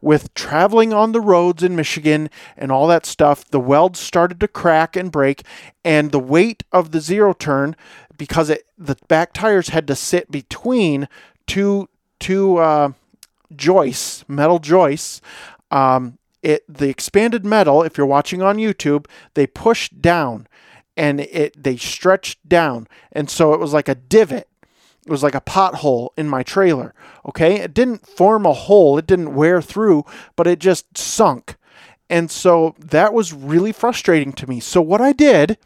with 0.00 0.32
traveling 0.34 0.92
on 0.92 1.12
the 1.12 1.20
roads 1.20 1.62
in 1.62 1.76
Michigan 1.76 2.28
and 2.56 2.70
all 2.70 2.86
that 2.86 3.06
stuff, 3.06 3.44
the 3.50 3.60
welds 3.60 3.98
started 3.98 4.40
to 4.40 4.48
crack 4.48 4.96
and 4.96 5.10
break, 5.10 5.42
and 5.84 6.12
the 6.12 6.18
weight 6.18 6.62
of 6.72 6.90
the 6.90 7.00
zero 7.00 7.32
turn 7.32 7.76
because 8.16 8.50
it 8.50 8.66
the 8.78 8.96
back 9.08 9.32
tires 9.32 9.70
had 9.70 9.86
to 9.86 9.96
sit 9.96 10.30
between 10.30 11.08
two 11.46 11.88
two 12.18 12.58
uh, 12.58 12.92
joists, 13.54 14.24
metal 14.28 14.58
joists. 14.58 15.20
Um, 15.70 16.18
it 16.42 16.64
the 16.68 16.88
expanded 16.88 17.44
metal. 17.44 17.82
If 17.82 17.96
you're 17.96 18.06
watching 18.06 18.42
on 18.42 18.56
YouTube, 18.56 19.06
they 19.34 19.46
pushed 19.46 20.02
down, 20.02 20.46
and 20.96 21.20
it 21.20 21.62
they 21.62 21.76
stretched 21.76 22.48
down, 22.48 22.88
and 23.12 23.30
so 23.30 23.54
it 23.54 23.60
was 23.60 23.72
like 23.72 23.88
a 23.88 23.94
divot. 23.94 24.48
It 25.06 25.10
was 25.10 25.22
like 25.22 25.34
a 25.34 25.40
pothole 25.40 26.10
in 26.16 26.28
my 26.28 26.42
trailer. 26.42 26.94
Okay, 27.26 27.56
it 27.56 27.74
didn't 27.74 28.06
form 28.06 28.46
a 28.46 28.52
hole. 28.52 28.98
It 28.98 29.06
didn't 29.06 29.34
wear 29.34 29.60
through, 29.60 30.04
but 30.36 30.46
it 30.46 30.58
just 30.58 30.96
sunk. 30.96 31.56
And 32.08 32.30
so 32.30 32.74
that 32.78 33.12
was 33.12 33.32
really 33.32 33.72
frustrating 33.72 34.32
to 34.34 34.48
me. 34.48 34.60
So 34.60 34.80
what 34.80 35.00
I 35.00 35.12
did 35.12 35.58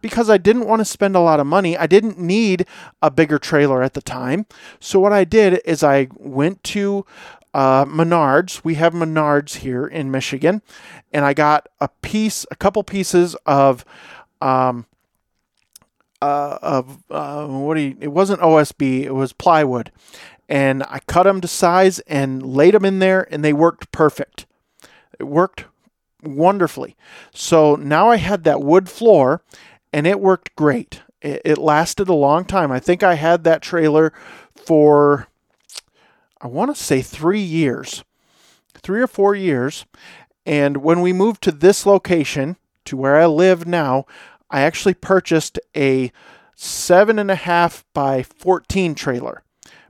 because 0.00 0.30
I 0.30 0.38
didn't 0.38 0.66
want 0.66 0.80
to 0.80 0.84
spend 0.84 1.16
a 1.16 1.20
lot 1.20 1.40
of 1.40 1.46
money. 1.46 1.76
I 1.76 1.86
didn't 1.86 2.18
need 2.18 2.66
a 3.02 3.10
bigger 3.10 3.38
trailer 3.38 3.82
at 3.82 3.94
the 3.94 4.02
time. 4.02 4.46
So 4.78 5.00
what 5.00 5.12
I 5.12 5.24
did 5.24 5.60
is 5.64 5.82
I 5.82 6.08
went 6.16 6.62
to 6.64 7.06
uh, 7.54 7.84
Menards. 7.84 8.62
We 8.64 8.74
have 8.76 8.92
Menards 8.92 9.56
here 9.56 9.86
in 9.86 10.10
Michigan, 10.10 10.62
and 11.12 11.24
I 11.24 11.34
got 11.34 11.68
a 11.80 11.88
piece, 12.02 12.46
a 12.50 12.56
couple 12.56 12.82
pieces 12.82 13.34
of, 13.46 13.84
um, 14.40 14.86
uh, 16.22 16.58
of 16.62 17.02
uh, 17.10 17.46
what 17.46 17.74
do 17.74 17.80
you? 17.80 17.96
It 18.00 18.08
wasn't 18.08 18.40
OSB. 18.40 19.02
It 19.02 19.12
was 19.12 19.32
plywood, 19.32 19.90
and 20.48 20.82
I 20.84 21.00
cut 21.06 21.24
them 21.24 21.40
to 21.40 21.48
size 21.48 22.00
and 22.00 22.42
laid 22.42 22.74
them 22.74 22.84
in 22.84 22.98
there, 22.98 23.26
and 23.32 23.44
they 23.44 23.52
worked 23.52 23.92
perfect. 23.92 24.46
It 25.18 25.24
worked 25.24 25.64
wonderfully. 26.22 26.96
So 27.32 27.76
now 27.76 28.08
I 28.10 28.16
had 28.16 28.44
that 28.44 28.62
wood 28.62 28.88
floor 28.88 29.42
and 29.92 30.06
it 30.06 30.20
worked 30.20 30.54
great. 30.56 31.02
It, 31.20 31.42
it 31.44 31.58
lasted 31.58 32.08
a 32.08 32.14
long 32.14 32.44
time. 32.44 32.72
I 32.72 32.80
think 32.80 33.02
I 33.02 33.14
had 33.14 33.44
that 33.44 33.62
trailer 33.62 34.12
for, 34.54 35.28
I 36.40 36.46
want 36.46 36.74
to 36.74 36.82
say 36.82 37.02
three 37.02 37.40
years, 37.40 38.04
three 38.74 39.02
or 39.02 39.06
four 39.06 39.34
years. 39.34 39.84
And 40.46 40.78
when 40.78 41.00
we 41.00 41.12
moved 41.12 41.42
to 41.42 41.52
this 41.52 41.86
location, 41.86 42.56
to 42.86 42.96
where 42.96 43.16
I 43.16 43.26
live 43.26 43.66
now, 43.66 44.06
I 44.50 44.62
actually 44.62 44.94
purchased 44.94 45.58
a 45.76 46.12
seven 46.54 47.18
and 47.18 47.30
a 47.30 47.36
half 47.36 47.84
by 47.94 48.22
14 48.22 48.94
trailer 48.94 49.42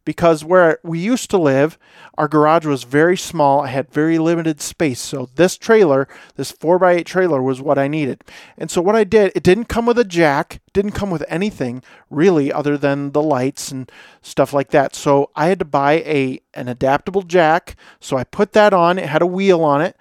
because 0.05 0.45
where 0.45 0.79
we 0.83 0.99
used 0.99 1.31
to 1.31 1.39
live, 1.39 1.79
our 2.17 2.29
garage 2.29 2.67
was 2.67 2.85
very 2.85 3.17
small. 3.17 3.61
I 3.61 3.69
had 3.69 3.93
very 3.93 4.19
limited 4.19 4.61
space. 4.61 5.01
So 5.01 5.29
this 5.37 5.57
trailer, 5.57 6.09
this 6.37 6.53
4x8 6.53 7.05
trailer, 7.05 7.43
was 7.43 7.61
what 7.61 7.79
I 7.79 7.89
needed. 7.89 8.25
And 8.57 8.71
so 8.71 8.83
what 8.83 8.97
I 8.97 9.05
did, 9.05 9.33
it 9.35 9.43
didn't 9.43 9.67
come 9.67 9.87
with 9.87 9.99
a 9.99 10.05
jack, 10.05 10.61
didn't 10.73 10.93
come 10.93 11.11
with 11.11 11.25
anything 11.29 11.83
really 12.09 12.53
other 12.53 12.77
than 12.77 13.13
the 13.13 13.23
lights 13.23 13.71
and 13.71 13.91
stuff 14.23 14.53
like 14.53 14.71
that. 14.71 14.95
So 14.95 15.31
I 15.37 15.47
had 15.47 15.59
to 15.61 15.65
buy 15.65 15.95
a 16.01 16.41
an 16.55 16.69
adaptable 16.69 17.23
jack. 17.23 17.77
So 18.01 18.17
I 18.17 18.25
put 18.25 18.53
that 18.53 18.73
on. 18.73 18.99
It 18.99 19.09
had 19.09 19.23
a 19.23 19.27
wheel 19.27 19.63
on 19.63 19.81
it 19.81 19.97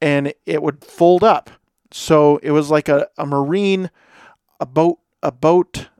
and 0.00 0.32
it 0.46 0.62
would 0.62 0.84
fold 0.84 1.22
up. 1.22 1.50
So 1.96 2.38
it 2.38 2.50
was 2.50 2.72
like 2.72 2.88
a, 2.88 3.06
a 3.16 3.24
marine, 3.24 3.88
a 4.58 4.66
boat, 4.66 4.98
a 5.22 5.30
boat 5.30 5.90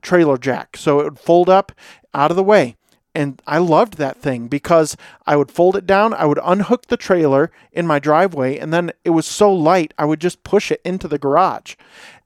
trailer 0.00 0.38
jack. 0.38 0.76
So 0.76 1.00
it 1.00 1.04
would 1.04 1.18
fold 1.18 1.50
up 1.50 1.72
out 2.14 2.30
of 2.30 2.36
the 2.36 2.44
way. 2.44 2.76
And 3.16 3.42
I 3.44 3.58
loved 3.58 3.94
that 3.94 4.16
thing 4.16 4.46
because 4.46 4.96
I 5.26 5.34
would 5.34 5.50
fold 5.50 5.74
it 5.74 5.86
down, 5.86 6.14
I 6.14 6.24
would 6.24 6.38
unhook 6.40 6.86
the 6.86 6.96
trailer 6.96 7.50
in 7.72 7.84
my 7.84 7.98
driveway, 7.98 8.58
and 8.58 8.72
then 8.72 8.92
it 9.02 9.10
was 9.10 9.26
so 9.26 9.52
light, 9.52 9.92
I 9.98 10.04
would 10.04 10.20
just 10.20 10.44
push 10.44 10.70
it 10.70 10.80
into 10.84 11.08
the 11.08 11.18
garage. 11.18 11.74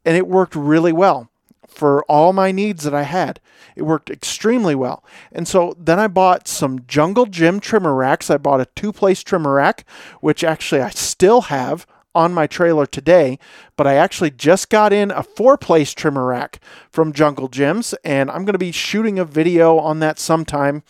And 0.04 0.14
it 0.14 0.28
worked 0.28 0.54
really 0.54 0.92
well 0.92 1.30
for 1.66 2.04
all 2.10 2.34
my 2.34 2.52
needs 2.52 2.84
that 2.84 2.94
I 2.94 3.04
had. 3.04 3.40
It 3.74 3.82
worked 3.84 4.10
extremely 4.10 4.74
well. 4.74 5.02
And 5.32 5.48
so 5.48 5.74
then 5.78 5.98
I 5.98 6.08
bought 6.08 6.46
some 6.46 6.84
Jungle 6.86 7.24
Jim 7.24 7.58
trimmer 7.58 7.94
racks. 7.94 8.28
I 8.28 8.36
bought 8.36 8.60
a 8.60 8.68
two 8.76 8.92
place 8.92 9.22
trimmer 9.22 9.54
rack, 9.54 9.86
which 10.20 10.44
actually 10.44 10.82
I 10.82 10.90
still 10.90 11.42
have 11.42 11.86
on 12.14 12.32
my 12.34 12.46
trailer 12.46 12.86
today, 12.86 13.38
but 13.76 13.86
I 13.86 13.94
actually 13.94 14.30
just 14.30 14.70
got 14.70 14.92
in 14.92 15.10
a 15.10 15.22
four 15.22 15.56
place 15.56 15.92
trimmer 15.92 16.26
rack 16.26 16.60
from 16.90 17.12
Jungle 17.12 17.48
Jim's, 17.48 17.94
and 18.04 18.30
I'm 18.30 18.44
going 18.44 18.54
to 18.54 18.58
be 18.58 18.72
shooting 18.72 19.18
a 19.18 19.24
video 19.24 19.78
on 19.78 20.00
that 20.00 20.18
sometime 20.18 20.82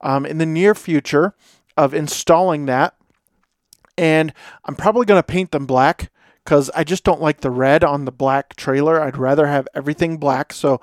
um, 0.00 0.26
in 0.26 0.38
the 0.38 0.46
near 0.46 0.74
future 0.74 1.34
of 1.76 1.94
installing 1.94 2.66
that. 2.66 2.94
And 3.96 4.32
I'm 4.64 4.74
probably 4.74 5.06
going 5.06 5.20
to 5.20 5.26
paint 5.26 5.52
them 5.52 5.66
black 5.66 6.10
because 6.44 6.70
I 6.74 6.84
just 6.84 7.04
don't 7.04 7.20
like 7.20 7.40
the 7.40 7.50
red 7.50 7.84
on 7.84 8.04
the 8.04 8.12
black 8.12 8.56
trailer. 8.56 9.00
I'd 9.00 9.16
rather 9.16 9.46
have 9.46 9.66
everything 9.74 10.18
black. 10.18 10.52
So 10.52 10.80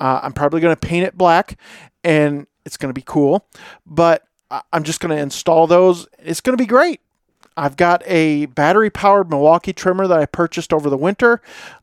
uh, 0.00 0.20
I'm 0.22 0.32
probably 0.32 0.60
going 0.60 0.74
to 0.74 0.88
paint 0.88 1.06
it 1.06 1.16
black 1.16 1.58
and 2.02 2.46
it's 2.64 2.76
going 2.76 2.88
to 2.88 2.98
be 2.98 3.04
cool. 3.04 3.46
But 3.86 4.24
I'm 4.72 4.82
just 4.82 5.00
going 5.00 5.14
to 5.14 5.22
install 5.22 5.66
those. 5.66 6.06
It's 6.18 6.40
going 6.40 6.56
to 6.56 6.62
be 6.62 6.66
great. 6.66 7.00
I've 7.56 7.76
got 7.76 8.02
a 8.06 8.46
battery 8.46 8.90
powered 8.90 9.30
Milwaukee 9.30 9.72
trimmer 9.72 10.06
that 10.06 10.18
I 10.18 10.26
purchased 10.26 10.72
over 10.72 10.90
the 10.90 10.96
winter 10.96 11.40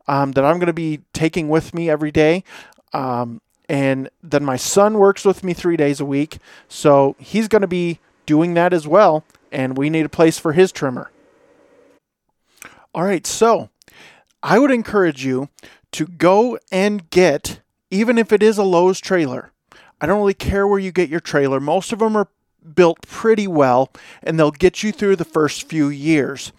um, 0.07 0.33
that 0.33 0.43
I'm 0.43 0.57
going 0.57 0.67
to 0.67 0.73
be 0.73 1.01
taking 1.13 1.47
with 1.49 1.73
me 1.73 1.89
every 1.89 2.11
day. 2.11 2.43
Um, 2.93 3.41
and 3.69 4.09
then 4.21 4.43
my 4.43 4.57
son 4.57 4.97
works 4.97 5.23
with 5.23 5.43
me 5.43 5.53
three 5.53 5.77
days 5.77 6.01
a 6.01 6.05
week. 6.05 6.39
So 6.67 7.15
he's 7.19 7.47
going 7.47 7.61
to 7.61 7.67
be 7.67 7.99
doing 8.25 8.53
that 8.55 8.73
as 8.73 8.85
well. 8.85 9.23
And 9.51 9.77
we 9.77 9.89
need 9.89 10.05
a 10.05 10.09
place 10.09 10.37
for 10.37 10.53
his 10.53 10.71
trimmer. 10.71 11.09
All 12.93 13.03
right. 13.03 13.25
So 13.25 13.69
I 14.43 14.59
would 14.59 14.71
encourage 14.71 15.23
you 15.23 15.49
to 15.93 16.05
go 16.05 16.59
and 16.71 17.09
get, 17.09 17.61
even 17.89 18.17
if 18.17 18.33
it 18.33 18.43
is 18.43 18.57
a 18.57 18.63
Lowe's 18.63 18.99
trailer. 18.99 19.51
I 20.01 20.05
don't 20.05 20.17
really 20.17 20.33
care 20.33 20.67
where 20.67 20.79
you 20.79 20.91
get 20.91 21.09
your 21.09 21.19
trailer. 21.19 21.59
Most 21.59 21.93
of 21.93 21.99
them 21.99 22.17
are 22.17 22.27
built 22.75 23.01
pretty 23.01 23.47
well 23.47 23.91
and 24.23 24.39
they'll 24.39 24.51
get 24.51 24.83
you 24.83 24.91
through 24.91 25.15
the 25.15 25.25
first 25.25 25.67
few 25.67 25.89
years. 25.89 26.51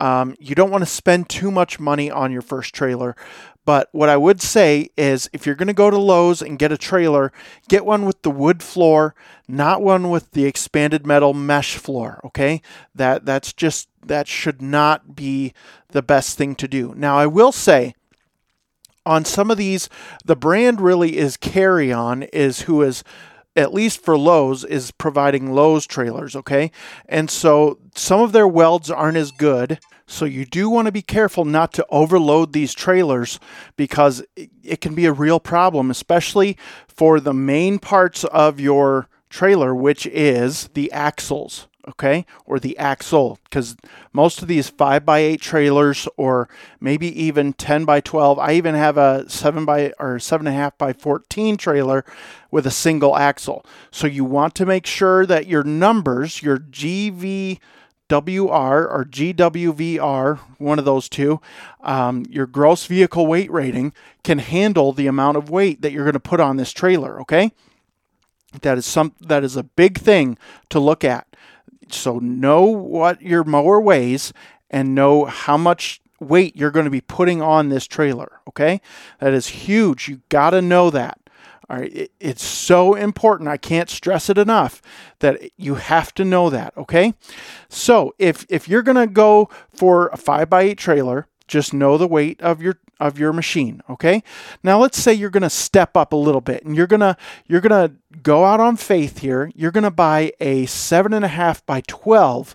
Um, 0.00 0.34
you 0.40 0.56
don't 0.56 0.70
want 0.70 0.82
to 0.82 0.90
spend 0.90 1.28
too 1.28 1.50
much 1.50 1.78
money 1.78 2.10
on 2.10 2.32
your 2.32 2.42
first 2.42 2.74
trailer. 2.74 3.14
But 3.64 3.88
what 3.92 4.08
I 4.08 4.16
would 4.16 4.42
say 4.42 4.90
is 4.96 5.30
if 5.32 5.46
you're 5.46 5.54
going 5.54 5.68
to 5.68 5.72
go 5.72 5.90
to 5.90 5.98
Lowe's 5.98 6.42
and 6.42 6.58
get 6.58 6.72
a 6.72 6.76
trailer, 6.76 7.32
get 7.68 7.86
one 7.86 8.04
with 8.04 8.22
the 8.22 8.30
wood 8.30 8.62
floor, 8.62 9.14
not 9.46 9.80
one 9.80 10.10
with 10.10 10.32
the 10.32 10.44
expanded 10.44 11.06
metal 11.06 11.32
mesh 11.32 11.76
floor, 11.76 12.20
okay? 12.24 12.60
That 12.94 13.24
that's 13.24 13.52
just 13.52 13.88
that 14.04 14.26
should 14.26 14.60
not 14.60 15.14
be 15.14 15.52
the 15.88 16.02
best 16.02 16.36
thing 16.36 16.56
to 16.56 16.66
do. 16.66 16.92
Now 16.96 17.16
I 17.16 17.26
will 17.26 17.52
say 17.52 17.94
on 19.06 19.24
some 19.24 19.50
of 19.50 19.58
these 19.58 19.88
the 20.24 20.36
brand 20.36 20.80
really 20.80 21.16
is 21.16 21.36
Carry 21.36 21.92
On 21.92 22.24
is 22.24 22.62
who 22.62 22.82
is 22.82 23.04
at 23.54 23.74
least 23.74 24.02
for 24.02 24.16
Lowe's, 24.16 24.64
is 24.64 24.90
providing 24.92 25.52
Lowe's 25.52 25.86
trailers, 25.86 26.34
okay? 26.34 26.70
And 27.08 27.30
so 27.30 27.78
some 27.94 28.20
of 28.20 28.32
their 28.32 28.48
welds 28.48 28.90
aren't 28.90 29.16
as 29.16 29.30
good. 29.30 29.78
So 30.06 30.24
you 30.24 30.44
do 30.44 30.68
want 30.68 30.86
to 30.86 30.92
be 30.92 31.02
careful 31.02 31.44
not 31.44 31.72
to 31.74 31.86
overload 31.90 32.52
these 32.52 32.74
trailers 32.74 33.38
because 33.76 34.22
it 34.36 34.80
can 34.80 34.94
be 34.94 35.06
a 35.06 35.12
real 35.12 35.40
problem, 35.40 35.90
especially 35.90 36.56
for 36.88 37.20
the 37.20 37.34
main 37.34 37.78
parts 37.78 38.24
of 38.24 38.60
your 38.60 39.08
trailer, 39.30 39.74
which 39.74 40.06
is 40.06 40.68
the 40.74 40.92
axles 40.92 41.68
okay, 41.88 42.24
or 42.46 42.58
the 42.58 42.76
axle, 42.78 43.38
because 43.44 43.76
most 44.12 44.42
of 44.42 44.48
these 44.48 44.68
5 44.68 45.04
by 45.04 45.18
8 45.18 45.40
trailers, 45.40 46.08
or 46.16 46.48
maybe 46.80 47.08
even 47.20 47.52
10 47.52 47.84
by 47.84 48.00
12, 48.00 48.38
I 48.38 48.52
even 48.52 48.74
have 48.74 48.96
a 48.96 49.28
7 49.28 49.64
by 49.64 49.92
or 49.98 50.16
7.5 50.16 50.72
by 50.78 50.92
14 50.92 51.56
trailer 51.56 52.04
with 52.50 52.66
a 52.66 52.70
single 52.70 53.16
axle. 53.16 53.64
So 53.90 54.06
you 54.06 54.24
want 54.24 54.54
to 54.56 54.66
make 54.66 54.86
sure 54.86 55.26
that 55.26 55.46
your 55.46 55.64
numbers, 55.64 56.42
your 56.42 56.58
GVWR 56.58 57.58
or 58.10 59.06
GWVR, 59.10 60.38
one 60.58 60.78
of 60.78 60.84
those 60.84 61.08
two, 61.08 61.40
um, 61.80 62.24
your 62.28 62.46
gross 62.46 62.86
vehicle 62.86 63.26
weight 63.26 63.50
rating 63.50 63.92
can 64.22 64.38
handle 64.38 64.92
the 64.92 65.06
amount 65.06 65.36
of 65.36 65.50
weight 65.50 65.82
that 65.82 65.92
you're 65.92 66.04
going 66.04 66.12
to 66.12 66.20
put 66.20 66.40
on 66.40 66.56
this 66.56 66.72
trailer, 66.72 67.20
okay? 67.20 67.50
That 68.60 68.76
is 68.76 68.84
some 68.84 69.14
that 69.20 69.42
is 69.44 69.56
a 69.56 69.62
big 69.62 69.98
thing 69.98 70.36
to 70.68 70.78
look 70.78 71.04
at. 71.04 71.26
So 71.94 72.18
know 72.18 72.62
what 72.62 73.22
your 73.22 73.44
mower 73.44 73.80
weighs 73.80 74.32
and 74.70 74.94
know 74.94 75.24
how 75.26 75.56
much 75.56 76.00
weight 76.20 76.56
you're 76.56 76.70
going 76.70 76.84
to 76.84 76.90
be 76.90 77.00
putting 77.00 77.42
on 77.42 77.68
this 77.68 77.86
trailer, 77.86 78.40
okay? 78.48 78.80
That 79.18 79.32
is 79.32 79.48
huge. 79.48 80.08
You 80.08 80.22
got 80.28 80.50
to 80.50 80.62
know 80.62 80.90
that. 80.90 81.18
All 81.70 81.78
right, 81.78 81.94
it, 81.94 82.12
it's 82.20 82.44
so 82.44 82.94
important. 82.94 83.48
I 83.48 83.56
can't 83.56 83.88
stress 83.88 84.28
it 84.28 84.36
enough 84.36 84.82
that 85.20 85.40
you 85.56 85.76
have 85.76 86.12
to 86.14 86.24
know 86.24 86.50
that. 86.50 86.76
Okay, 86.76 87.14
so 87.68 88.14
if 88.18 88.44
if 88.50 88.68
you're 88.68 88.82
gonna 88.82 89.06
go 89.06 89.48
for 89.70 90.08
a 90.08 90.18
five 90.18 90.50
by 90.50 90.62
eight 90.62 90.76
trailer, 90.76 91.28
just 91.46 91.72
know 91.72 91.96
the 91.96 92.08
weight 92.08 92.42
of 92.42 92.60
your 92.60 92.78
of 93.02 93.18
your 93.18 93.32
machine. 93.32 93.82
Okay, 93.90 94.22
now 94.62 94.78
let's 94.78 94.98
say 94.98 95.12
you're 95.12 95.30
gonna 95.30 95.50
step 95.50 95.96
up 95.96 96.12
a 96.12 96.16
little 96.16 96.40
bit 96.40 96.64
and 96.64 96.76
you're 96.76 96.86
gonna 96.86 97.16
you're 97.46 97.60
gonna 97.60 97.92
go 98.22 98.44
out 98.44 98.60
on 98.60 98.76
faith 98.76 99.18
here. 99.18 99.50
You're 99.54 99.70
gonna 99.72 99.90
buy 99.90 100.32
a 100.40 100.66
seven 100.66 101.12
and 101.12 101.24
a 101.24 101.28
half 101.28 101.64
by 101.66 101.82
twelve 101.86 102.54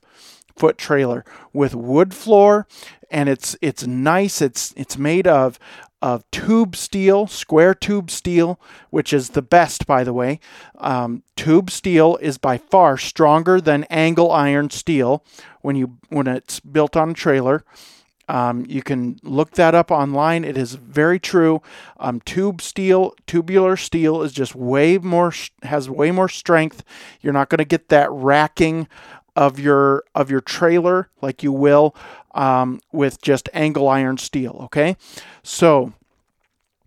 foot 0.56 0.78
trailer 0.78 1.24
with 1.54 1.76
wood 1.76 2.16
floor 2.16 2.66
and 3.12 3.30
it's 3.30 3.56
it's 3.62 3.86
nice 3.86 4.42
it's 4.42 4.74
it's 4.76 4.98
made 4.98 5.28
of 5.28 5.60
of 6.02 6.30
tube 6.32 6.76
steel, 6.76 7.26
square 7.26 7.74
tube 7.74 8.12
steel, 8.12 8.60
which 8.92 9.12
is 9.12 9.30
the 9.30 9.42
best, 9.42 9.88
by 9.88 10.04
the 10.04 10.14
way. 10.14 10.40
Um, 10.78 11.24
tube 11.36 11.72
steel 11.72 12.18
is 12.22 12.38
by 12.38 12.58
far 12.58 12.98
stronger 12.98 13.60
than 13.60 13.84
angle 13.86 14.32
iron 14.32 14.70
steel 14.70 15.24
when 15.62 15.76
you 15.76 15.98
when 16.10 16.28
it's 16.28 16.60
built 16.60 16.96
on 16.96 17.12
a 17.12 17.14
trailer. 17.14 17.64
Um, 18.28 18.66
you 18.68 18.84
can 18.84 19.20
look 19.24 19.52
that 19.52 19.74
up 19.74 19.90
online. 19.90 20.44
It 20.44 20.58
is 20.58 20.74
very 20.74 21.20
true. 21.20 21.62
Um, 22.00 22.20
tube 22.22 22.62
steel, 22.62 23.14
tubular 23.26 23.78
steel, 23.78 24.22
is 24.22 24.34
just 24.34 24.56
way 24.56 24.98
more 24.98 25.34
has 25.64 25.90
way 25.90 26.12
more 26.12 26.30
strength. 26.30 26.84
You're 27.22 27.34
not 27.34 27.50
going 27.50 27.60
to 27.60 27.66
get 27.66 27.90
that 27.90 28.12
racking 28.12 28.88
of 29.36 29.60
your 29.60 30.04
of 30.16 30.30
your 30.30 30.42
trailer 30.42 31.10
like 31.22 31.44
you 31.44 31.52
will 31.52 31.96
um, 32.34 32.80
with 32.92 33.22
just 33.22 33.50
angle 33.54 33.88
iron 33.88 34.18
steel. 34.18 34.62
Okay, 34.66 34.98
so 35.44 35.94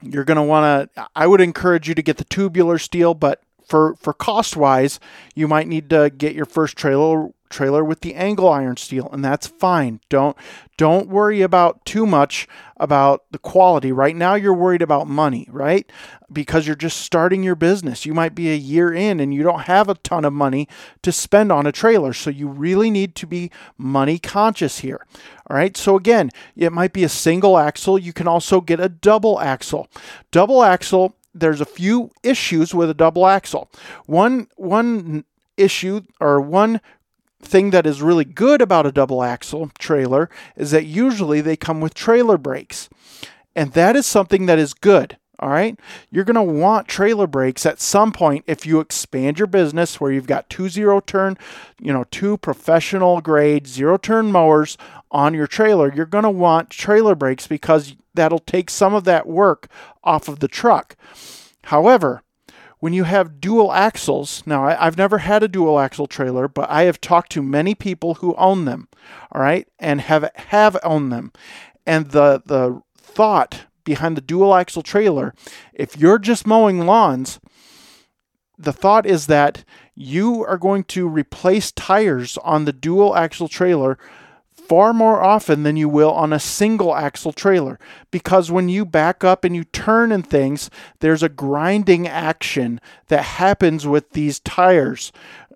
you're 0.03 0.25
going 0.25 0.37
to 0.37 0.43
want 0.43 0.93
to. 0.95 1.09
I 1.15 1.27
would 1.27 1.41
encourage 1.41 1.89
you 1.89 1.95
to 1.95 2.03
get 2.03 2.19
the 2.19 2.25
tubular 2.25 2.79
steel, 2.79 3.15
but 3.15 3.43
for 3.71 3.95
for 3.95 4.13
cost 4.13 4.57
wise, 4.57 4.99
you 5.35 5.47
might 5.47 5.69
need 5.69 5.89
to 5.91 6.11
get 6.11 6.35
your 6.35 6.45
first 6.45 6.77
trailer 6.77 7.29
trailer 7.49 7.85
with 7.85 8.01
the 8.01 8.15
angle 8.15 8.49
iron 8.49 8.77
steel 8.77 9.09
and 9.13 9.25
that's 9.25 9.47
fine. 9.47 10.01
Don't 10.09 10.37
don't 10.77 11.09
worry 11.09 11.43
about 11.43 11.85
too 11.85 12.07
much 12.07 12.47
about 12.77 13.25
the 13.33 13.39
quality. 13.39 13.93
Right 13.93 14.15
now 14.17 14.35
you're 14.35 14.55
worried 14.55 14.83
about 14.83 15.09
money, 15.09 15.47
right? 15.51 15.91
Because 16.33 16.67
you're 16.67 16.77
just 16.77 16.99
starting 16.99 17.43
your 17.43 17.57
business. 17.57 18.07
You 18.07 18.15
might 18.15 18.35
be 18.37 18.51
a 18.51 18.57
year 18.57 18.93
in 18.93 19.19
and 19.19 19.35
you 19.35 19.43
don't 19.43 19.63
have 19.63 19.89
a 19.89 19.97
ton 19.97 20.25
of 20.25 20.33
money 20.33 20.69
to 21.03 21.13
spend 21.13 21.51
on 21.51 21.67
a 21.67 21.73
trailer. 21.73 22.13
So 22.13 22.31
you 22.31 22.49
really 22.49 22.91
need 22.91 23.15
to 23.17 23.27
be 23.27 23.51
money 23.77 24.19
conscious 24.19 24.79
here. 24.79 25.05
All 25.49 25.57
right? 25.57 25.77
So 25.77 25.97
again, 25.97 26.31
it 26.57 26.73
might 26.73 26.93
be 26.93 27.05
a 27.05 27.09
single 27.09 27.59
axle. 27.59 27.99
You 27.99 28.13
can 28.13 28.29
also 28.29 28.61
get 28.61 28.81
a 28.81 28.89
double 28.89 29.41
axle. 29.41 29.89
Double 30.31 30.63
axle 30.63 31.17
there's 31.35 31.61
a 31.61 31.67
few 31.67 32.11
issues 32.23 32.75
with 32.75 32.91
a 32.91 32.95
double 32.95 33.27
axle. 33.27 33.71
One 34.07 34.49
one 34.57 35.25
issue 35.57 36.03
or 36.21 36.41
one 36.41 36.81
thing 37.43 37.71
that 37.71 37.87
is 37.87 38.03
really 38.03 38.25
good 38.25 38.61
about 38.61 38.87
a 38.87 38.93
double 38.93 39.23
axle 39.23 39.71
trailer 39.79 40.29
is 40.57 40.71
that 40.73 40.85
usually 40.85 41.41
they 41.41 41.57
come 41.57 41.81
with 41.81 41.95
trailer 41.95 42.37
brakes. 42.37 42.89
And 43.57 43.73
that 43.73 43.97
is 43.97 44.07
something 44.07 44.47
that 44.47 44.59
is 44.59 44.75
good. 44.75 45.17
All 45.39 45.49
right. 45.49 45.79
You're 46.11 46.25
going 46.25 46.35
to 46.35 46.43
want 46.43 46.87
trailer 46.87 47.27
brakes 47.27 47.65
at 47.65 47.81
some 47.81 48.13
point 48.13 48.45
if 48.47 48.67
you 48.67 48.79
expand 48.79 49.39
your 49.39 49.47
business 49.47 49.99
where 49.99 50.13
you've 50.13 50.27
got 50.27 50.51
two 50.51 50.69
zero 50.69 51.01
turn, 51.01 51.39
you 51.81 51.95
know, 51.95 52.05
two 52.11 52.37
professional 52.37 53.23
grade 53.23 53.67
zero 53.67 53.97
turn 53.97 54.31
mowers 54.31 54.77
on 55.11 55.35
your 55.35 55.47
trailer. 55.47 55.93
You're 55.93 56.07
going 56.07 56.25
to 56.25 56.31
want 56.31 56.71
trailer 56.71 57.15
brakes 57.15 57.47
because 57.47 57.97
that'll 58.15 58.39
take 58.39 58.71
some 58.71 58.95
of 58.95 59.05
that 59.05 59.27
work 59.27 59.69
off 60.05 60.29
of 60.29 60.41
the 60.41 60.49
truck. 60.49 60.97
However, 61.65 62.23
when 62.79 62.93
you 62.95 63.05
have 63.05 63.41
dual 63.41 63.73
axles, 63.73 64.43
now 64.47 64.65
I, 64.65 64.85
have 64.85 64.97
never 64.97 65.19
had 65.19 65.43
a 65.43 65.49
dual 65.49 65.79
axle 65.79 66.07
trailer, 66.07 66.49
but 66.49 66.69
I 66.71 66.85
have 66.85 67.01
talked 67.01 67.31
to 67.33 67.43
many 67.43 67.75
people 67.75 68.15
who 68.15 68.35
own 68.37 68.65
them, 68.65 68.89
all 69.31 69.43
right, 69.43 69.69
and 69.79 70.01
have 70.01 70.31
have 70.35 70.79
owned 70.83 71.13
them. 71.13 71.33
And 71.87 72.11
the 72.11 72.43
the 72.45 72.81
thought 72.97 73.67
behind 73.85 74.17
the 74.17 74.23
dual 74.23 74.55
axle 74.55 74.83
trailer, 74.83 75.35
if 75.75 75.99
you're 75.99 76.19
just 76.19 76.47
mowing 76.47 76.87
lawns, 76.87 77.39
the 78.59 78.73
thought 78.73 79.05
is 79.05 79.27
that 79.27 79.65
you 79.95 80.45
are 80.45 80.59
going 80.59 80.85
to 80.85 81.07
replace 81.07 81.73
tires 81.73 82.39
on 82.39 82.65
the 82.65 82.73
dual 82.73 83.15
axle 83.15 83.49
trailer 83.49 83.99
far 84.71 84.93
more 84.93 85.21
often 85.21 85.65
than 85.65 85.77
you 85.77 85.89
will 85.89 86.13
on 86.13 86.33
a 86.33 86.39
single 86.39 86.95
axle 86.95 87.33
trailer 87.33 87.77
because 88.13 88.53
when 88.53 88.69
you 88.69 88.85
back 88.85 89.25
up 89.25 89.43
and 89.43 89.57
you 89.57 89.65
turn 89.65 90.13
and 90.13 90.25
things, 90.25 90.71
there's 91.01 91.25
a 91.25 91.29
grinding 91.29 92.07
action 92.07 92.81
that 93.09 93.25
happens 93.25 93.85
with 93.85 94.11
these 94.11 94.39
tires. 94.39 95.11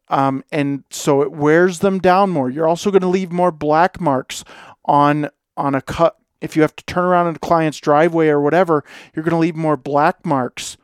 Um, 0.09 0.43
and 0.51 0.83
so 0.91 1.23
it 1.23 1.31
wears 1.31 1.79
them 1.79 2.01
down 2.01 2.31
more. 2.31 2.51
You're 2.51 2.67
also 2.67 2.91
going 2.91 3.03
to 3.03 3.09
leave 3.09 3.31
more 3.31 3.53
black 3.53 4.01
marks 4.01 4.43
on 4.85 5.31
on 5.57 5.77
a 5.77 5.81
cut. 5.81 6.17
If 6.41 6.57
you 6.57 6.63
have 6.63 6.75
to 6.75 6.85
turn 6.85 7.05
around 7.05 7.29
in 7.29 7.37
a 7.37 7.39
client's 7.39 7.79
driveway 7.79 8.27
or 8.27 8.41
whatever, 8.41 8.83
you're 9.15 9.23
going 9.25 9.31
to 9.31 9.39
leave 9.39 9.55
more 9.55 9.77
black 9.77 10.27
marks 10.27 10.77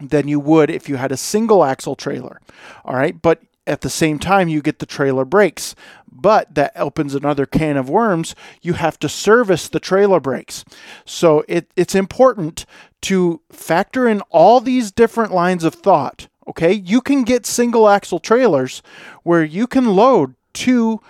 than 0.00 0.28
you 0.28 0.40
would 0.40 0.70
if 0.70 0.88
you 0.88 0.96
had 0.96 1.12
a 1.12 1.18
single 1.18 1.62
axle 1.62 1.94
trailer. 1.94 2.40
All 2.86 2.96
right, 2.96 3.20
but 3.20 3.42
at 3.66 3.80
the 3.80 3.90
same 3.90 4.18
time 4.18 4.48
you 4.48 4.62
get 4.62 4.78
the 4.78 4.86
trailer 4.86 5.24
brakes 5.24 5.74
but 6.16 6.54
that 6.54 6.72
opens 6.76 7.14
another 7.14 7.44
can 7.44 7.76
of 7.76 7.90
worms. 7.90 8.36
You 8.62 8.74
have 8.74 8.98
to 9.00 9.08
service 9.08 9.68
the 9.68 9.80
trailer 9.80 10.20
brakes 10.20 10.64
so 11.04 11.44
it, 11.48 11.70
it's 11.76 11.94
important 11.94 12.66
to 13.02 13.40
factor 13.50 14.08
in 14.08 14.20
all 14.30 14.60
these 14.60 14.92
different 14.92 15.32
lines 15.32 15.64
of 15.64 15.74
thought 15.74 16.28
okay? 16.48 16.72
You 16.72 17.00
can 17.00 17.24
get 17.24 17.46
single 17.46 17.88
axle 17.88 18.18
trailers 18.18 18.82
where 19.22 19.44
you 19.44 19.66
can 19.66 19.96
load 19.96 20.34
two 20.52 21.00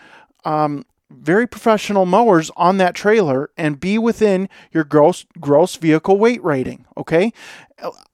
um, 0.44 0.84
very 1.10 1.46
professional 1.46 2.06
mowers 2.06 2.50
on 2.56 2.78
that 2.78 2.94
trailer 2.94 3.50
and 3.56 3.80
be 3.80 3.98
within 3.98 4.48
your 4.72 4.84
gross 4.84 5.26
gross 5.40 5.76
vehicle 5.76 6.18
weight 6.18 6.42
rating 6.42 6.86
okay? 6.96 7.32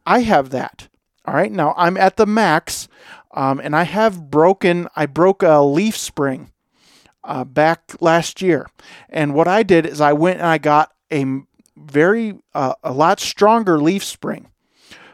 I 0.07 0.21
have 0.21 0.51
that 0.51 0.89
all 1.31 1.37
right 1.37 1.53
now 1.53 1.73
i'm 1.77 1.97
at 1.97 2.17
the 2.17 2.27
max 2.27 2.89
um, 3.33 3.61
and 3.61 3.77
I 3.77 3.85
have 3.85 4.31
broken, 4.31 4.89
I 4.97 5.07
broke 5.07 5.43
a 5.43 5.61
leaf 5.61 5.97
spring 5.97 6.51
uh, 7.23 7.45
back 7.45 7.97
last 8.01 8.43
year. 8.43 8.69
And 9.09 9.35
what 9.35 9.47
I 9.47 9.63
did 9.63 9.87
is 9.87 10.01
I 10.01 10.13
went 10.13 10.39
and 10.39 10.49
I 10.49 10.59
got 10.59 10.93
a 11.13 11.25
very, 11.77 12.41
uh, 12.55 12.75
a 12.83 12.93
lot 12.93 13.21
stronger 13.21 13.81
leaf 13.81 14.03
spring 14.03 14.49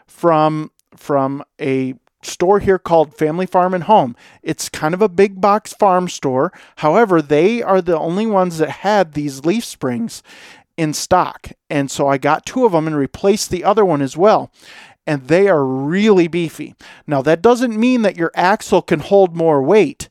from, 0.06 0.70
from 0.96 1.44
a 1.60 1.94
store 2.22 2.58
here 2.58 2.78
called 2.78 3.14
Family 3.14 3.46
Farm 3.46 3.74
and 3.74 3.84
Home. 3.84 4.16
It's 4.42 4.68
kind 4.68 4.94
of 4.94 5.02
a 5.02 5.08
big 5.08 5.40
box 5.40 5.74
farm 5.74 6.08
store. 6.08 6.52
However, 6.76 7.20
they 7.20 7.62
are 7.62 7.82
the 7.82 7.98
only 7.98 8.26
ones 8.26 8.58
that 8.58 8.70
had 8.70 9.12
these 9.12 9.44
leaf 9.44 9.64
springs 9.64 10.22
in 10.76 10.94
stock. 10.94 11.52
And 11.68 11.90
so 11.90 12.08
I 12.08 12.18
got 12.18 12.46
two 12.46 12.64
of 12.64 12.72
them 12.72 12.86
and 12.86 12.96
replaced 12.96 13.50
the 13.50 13.64
other 13.64 13.84
one 13.84 14.02
as 14.02 14.16
well 14.16 14.50
and 15.06 15.28
they 15.28 15.48
are 15.48 15.64
really 15.64 16.28
beefy. 16.28 16.74
Now, 17.06 17.22
that 17.22 17.42
doesn't 17.42 17.78
mean 17.78 18.02
that 18.02 18.16
your 18.16 18.32
axle 18.34 18.82
can 18.82 19.00
hold 19.00 19.36
more 19.36 19.62
weight, 19.62 20.08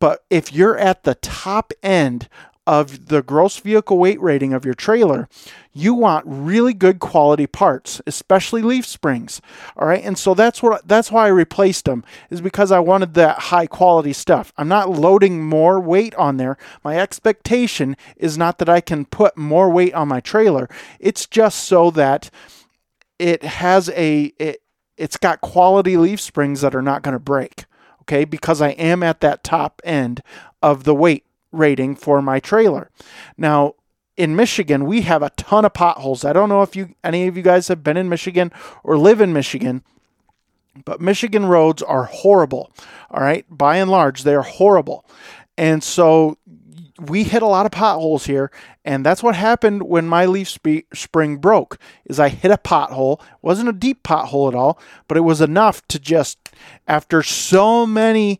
but 0.00 0.24
if 0.30 0.52
you're 0.52 0.78
at 0.78 1.04
the 1.04 1.14
top 1.16 1.72
end 1.82 2.28
of 2.66 3.06
the 3.06 3.22
gross 3.22 3.58
vehicle 3.58 3.98
weight 3.98 4.20
rating 4.20 4.52
of 4.52 4.64
your 4.64 4.74
trailer, 4.74 5.28
you 5.72 5.94
want 5.94 6.24
really 6.26 6.72
good 6.72 7.00
quality 7.00 7.46
parts, 7.46 8.00
especially 8.06 8.62
leaf 8.62 8.86
springs. 8.86 9.40
All 9.76 9.88
right, 9.88 10.02
and 10.02 10.16
so 10.16 10.34
that's 10.34 10.62
what 10.62 10.86
that's 10.86 11.10
why 11.10 11.24
I 11.24 11.30
replaced 11.30 11.86
them 11.86 12.04
is 12.30 12.40
because 12.40 12.70
I 12.70 12.78
wanted 12.78 13.14
that 13.14 13.38
high 13.38 13.66
quality 13.66 14.12
stuff. 14.12 14.52
I'm 14.56 14.68
not 14.68 14.90
loading 14.90 15.42
more 15.44 15.80
weight 15.80 16.14
on 16.14 16.36
there. 16.36 16.56
My 16.84 16.98
expectation 16.98 17.96
is 18.16 18.38
not 18.38 18.58
that 18.58 18.68
I 18.68 18.80
can 18.80 19.06
put 19.06 19.36
more 19.36 19.70
weight 19.70 19.94
on 19.94 20.08
my 20.08 20.20
trailer. 20.20 20.68
It's 21.00 21.26
just 21.26 21.64
so 21.64 21.90
that 21.92 22.30
it 23.22 23.44
has 23.44 23.88
a 23.90 24.32
it, 24.38 24.62
it's 24.96 25.16
got 25.16 25.40
quality 25.40 25.96
leaf 25.96 26.20
springs 26.20 26.60
that 26.60 26.74
are 26.74 26.82
not 26.82 27.02
going 27.02 27.14
to 27.14 27.20
break. 27.20 27.64
Okay, 28.02 28.24
because 28.24 28.60
I 28.60 28.70
am 28.70 29.04
at 29.04 29.20
that 29.20 29.44
top 29.44 29.80
end 29.84 30.22
of 30.60 30.82
the 30.82 30.94
weight 30.94 31.24
rating 31.52 31.94
for 31.94 32.20
my 32.20 32.40
trailer. 32.40 32.90
Now, 33.38 33.74
in 34.16 34.34
Michigan, 34.34 34.86
we 34.86 35.02
have 35.02 35.22
a 35.22 35.30
ton 35.30 35.64
of 35.64 35.72
potholes. 35.72 36.24
I 36.24 36.32
don't 36.32 36.48
know 36.48 36.62
if 36.62 36.74
you 36.74 36.94
any 37.04 37.28
of 37.28 37.36
you 37.36 37.44
guys 37.44 37.68
have 37.68 37.84
been 37.84 37.96
in 37.96 38.08
Michigan 38.08 38.50
or 38.82 38.98
live 38.98 39.20
in 39.20 39.32
Michigan, 39.32 39.84
but 40.84 41.00
Michigan 41.00 41.46
roads 41.46 41.80
are 41.80 42.04
horrible. 42.04 42.72
All 43.08 43.22
right, 43.22 43.46
by 43.48 43.76
and 43.76 43.90
large, 43.90 44.24
they 44.24 44.34
are 44.34 44.42
horrible. 44.42 45.06
And 45.56 45.84
so 45.84 46.38
we 47.00 47.24
hit 47.24 47.42
a 47.42 47.46
lot 47.46 47.66
of 47.66 47.72
potholes 47.72 48.26
here, 48.26 48.50
and 48.84 49.04
that's 49.04 49.22
what 49.22 49.34
happened 49.34 49.84
when 49.84 50.06
my 50.06 50.26
leaf 50.26 50.48
sp- 50.52 50.88
spring 50.92 51.36
broke. 51.38 51.78
Is 52.04 52.20
I 52.20 52.28
hit 52.28 52.50
a 52.50 52.56
pothole. 52.58 53.20
It 53.20 53.42
wasn't 53.42 53.68
a 53.68 53.72
deep 53.72 54.02
pothole 54.02 54.48
at 54.48 54.54
all, 54.54 54.78
but 55.08 55.16
it 55.16 55.22
was 55.22 55.40
enough 55.40 55.86
to 55.88 55.98
just 55.98 56.50
after 56.86 57.22
so 57.22 57.86
many 57.86 58.38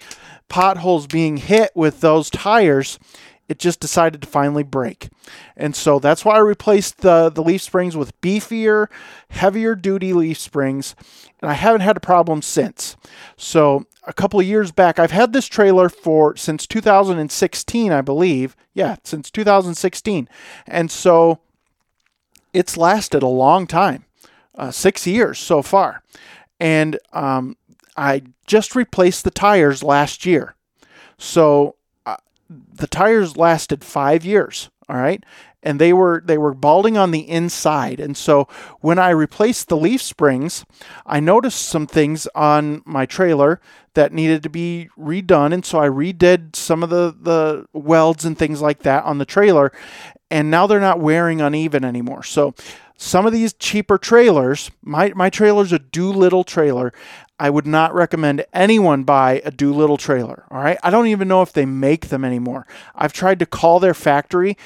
potholes 0.49 1.07
being 1.07 1.39
hit 1.39 1.73
with 1.75 2.01
those 2.01 2.29
tires, 2.29 2.99
it 3.53 3.59
just 3.59 3.81
decided 3.81 4.23
to 4.23 4.27
finally 4.27 4.63
break. 4.63 5.11
And 5.59 5.77
so 5.77 5.99
that's 5.99 6.25
why 6.25 6.37
I 6.37 6.39
replaced 6.39 7.03
the, 7.03 7.29
the 7.29 7.43
leaf 7.43 7.61
springs 7.61 7.95
with 7.95 8.19
beefier, 8.23 8.87
heavier 9.29 9.75
duty 9.75 10.15
leaf 10.15 10.39
springs, 10.39 10.97
and 11.43 11.51
I 11.51 11.53
haven't 11.53 11.83
had 11.83 11.99
a 11.99 12.01
problem 12.01 12.41
since. 12.41 12.97
So 13.37 13.85
a 14.05 14.15
couple 14.15 14.41
of 14.41 14.47
years 14.47 14.73
back, 14.73 14.99
I've 14.99 15.11
had 15.11 15.35
this 15.35 15.49
trailer 15.49 15.91
for 15.91 16.35
since 16.35 16.67
2016, 16.67 17.93
I 17.93 18.01
believe. 18.01 18.57
Yeah, 18.73 18.97
since 19.05 19.31
2016. 19.31 20.31
And 20.67 20.91
so 20.91 21.41
it's 22.55 22.79
lasted 22.79 23.23
a 23.23 23.27
long 23.27 23.67
time, 23.67 24.07
uh, 24.57 24.71
six 24.71 25.07
years 25.07 25.39
so 25.39 25.61
far. 25.61 26.03
And 26.59 26.99
um, 27.13 27.59
I 27.99 28.23
just 28.47 28.75
replaced 28.75 29.25
the 29.25 29.31
tires 29.31 29.83
last 29.83 30.25
year. 30.25 30.55
So 31.19 31.77
the 32.73 32.87
tires 32.87 33.37
lasted 33.37 33.85
five 33.85 34.25
years. 34.25 34.71
All 34.89 34.97
right. 34.97 35.25
And 35.63 35.81
they 35.81 35.93
were 35.93 36.23
they 36.25 36.39
were 36.39 36.55
balding 36.55 36.97
on 36.97 37.13
the 37.13 37.29
inside. 37.29 38.01
And 38.01 38.17
so 38.17 38.49
when 38.81 38.99
I 38.99 39.11
replaced 39.11 39.69
the 39.69 39.77
leaf 39.77 40.03
springs, 40.03 40.65
I 41.07 41.21
noticed 41.21 41.63
some 41.63 41.87
things 41.87 42.27
on 42.35 42.83
my 42.85 43.07
trailer 43.07 43.61
that 43.95 44.13
needed 44.13 44.43
to 44.43 44.51
be 44.51 44.89
redone. 44.99 45.53
And 45.53 45.65
so 45.65 45.79
I 45.79 45.89
redid 45.89 46.57
some 46.57 46.83
of 46.83 46.91
the, 46.91 47.15
the 47.19 47.67
welds 47.73 48.25
and 48.25 48.37
things 48.37 48.61
like 48.61 48.81
that 48.81 49.05
on 49.05 49.19
the 49.19 49.25
trailer. 49.25 49.73
And 50.31 50.51
now 50.51 50.67
they're 50.67 50.81
not 50.81 50.99
wearing 50.99 51.41
uneven 51.41 51.85
anymore. 51.85 52.23
So 52.23 52.55
some 52.97 53.27
of 53.27 53.33
these 53.33 53.53
cheaper 53.53 53.99
trailers, 53.99 54.71
my, 54.83 55.13
my 55.15 55.29
trailer's 55.29 55.73
a 55.73 55.79
Doolittle 55.79 56.45
trailer. 56.45 56.93
I 57.39 57.51
would 57.51 57.67
not 57.67 57.95
recommend 57.95 58.45
anyone 58.53 59.05
buy 59.05 59.43
a 59.45 59.51
Doolittle 59.51 59.97
trailer. 59.97 60.45
All 60.51 60.63
right. 60.63 60.79
I 60.83 60.91
don't 60.91 61.09
even 61.09 61.29
know 61.29 61.43
if 61.43 61.53
they 61.53 61.67
make 61.67 62.09
them 62.09 62.25
anymore. 62.25 62.67
I've 62.95 63.13
tried 63.13 63.39
to 63.41 63.47
call 63.47 63.81
their 63.81 63.95
factory. 63.95 64.57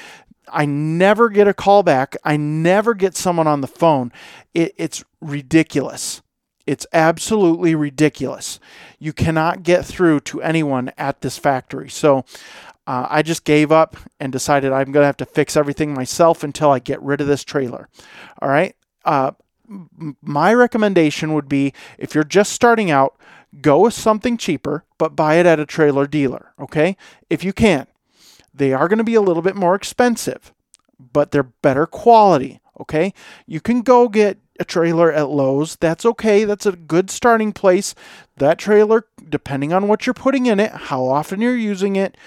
I 0.49 0.65
never 0.65 1.29
get 1.29 1.47
a 1.47 1.53
call 1.53 1.83
back. 1.83 2.15
I 2.23 2.37
never 2.37 2.93
get 2.93 3.15
someone 3.15 3.47
on 3.47 3.61
the 3.61 3.67
phone. 3.67 4.11
It, 4.53 4.73
it's 4.77 5.03
ridiculous. 5.21 6.21
It's 6.65 6.85
absolutely 6.91 7.75
ridiculous. 7.75 8.59
You 8.99 9.13
cannot 9.13 9.63
get 9.63 9.85
through 9.85 10.19
to 10.21 10.41
anyone 10.41 10.91
at 10.97 11.21
this 11.21 11.37
factory. 11.37 11.89
So 11.89 12.25
uh, 12.85 13.07
I 13.09 13.21
just 13.21 13.45
gave 13.45 13.71
up 13.71 13.97
and 14.19 14.31
decided 14.31 14.71
I'm 14.71 14.91
going 14.91 15.03
to 15.03 15.07
have 15.07 15.17
to 15.17 15.25
fix 15.25 15.55
everything 15.57 15.93
myself 15.93 16.43
until 16.43 16.71
I 16.71 16.79
get 16.79 17.01
rid 17.01 17.21
of 17.21 17.27
this 17.27 17.43
trailer. 17.43 17.89
All 18.41 18.49
right. 18.49 18.75
Uh, 19.05 19.31
my 20.21 20.53
recommendation 20.53 21.33
would 21.33 21.49
be 21.49 21.73
if 21.97 22.15
you're 22.15 22.23
just 22.23 22.51
starting 22.51 22.89
out, 22.91 23.17
go 23.61 23.79
with 23.79 23.93
something 23.93 24.37
cheaper, 24.37 24.83
but 24.97 25.15
buy 25.15 25.35
it 25.35 25.45
at 25.45 25.59
a 25.59 25.65
trailer 25.65 26.07
dealer. 26.07 26.53
Okay. 26.59 26.97
If 27.29 27.43
you 27.43 27.53
can, 27.53 27.87
they 28.53 28.73
are 28.73 28.87
going 28.87 28.97
to 28.97 29.03
be 29.03 29.15
a 29.15 29.21
little 29.21 29.41
bit 29.41 29.55
more 29.55 29.75
expensive, 29.75 30.53
but 30.99 31.31
they're 31.31 31.43
better 31.43 31.85
quality. 31.85 32.59
Okay. 32.79 33.13
You 33.45 33.59
can 33.59 33.81
go 33.81 34.07
get 34.07 34.37
a 34.59 34.65
trailer 34.65 35.11
at 35.11 35.29
Lowe's. 35.29 35.75
That's 35.75 36.05
okay. 36.05 36.43
That's 36.43 36.65
a 36.65 36.71
good 36.71 37.09
starting 37.09 37.51
place. 37.51 37.93
That 38.37 38.57
trailer, 38.57 39.05
depending 39.29 39.73
on 39.73 39.87
what 39.87 40.05
you're 40.05 40.13
putting 40.13 40.45
in 40.45 40.59
it, 40.59 40.71
how 40.71 41.05
often 41.05 41.41
you're 41.41 41.55
using 41.55 41.95
it, 41.95 42.17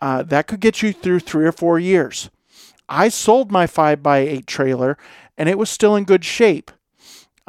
uh, 0.00 0.22
that 0.24 0.46
could 0.46 0.60
get 0.60 0.82
you 0.82 0.92
through 0.92 1.20
three 1.20 1.46
or 1.46 1.52
four 1.52 1.78
years. 1.78 2.30
I 2.88 3.08
sold 3.08 3.52
my 3.52 3.66
5x8 3.66 4.46
trailer 4.46 4.98
and 5.38 5.48
it 5.48 5.58
was 5.58 5.70
still 5.70 5.96
in 5.96 6.04
good 6.04 6.24
shape. 6.24 6.70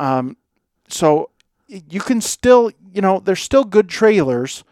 Um, 0.02 0.36
so 0.88 1.30
you 1.68 2.00
can 2.00 2.22
still, 2.22 2.72
you 2.92 3.02
know, 3.02 3.20
there's 3.20 3.40
still 3.42 3.64
good 3.64 3.88
trailers. 3.88 4.64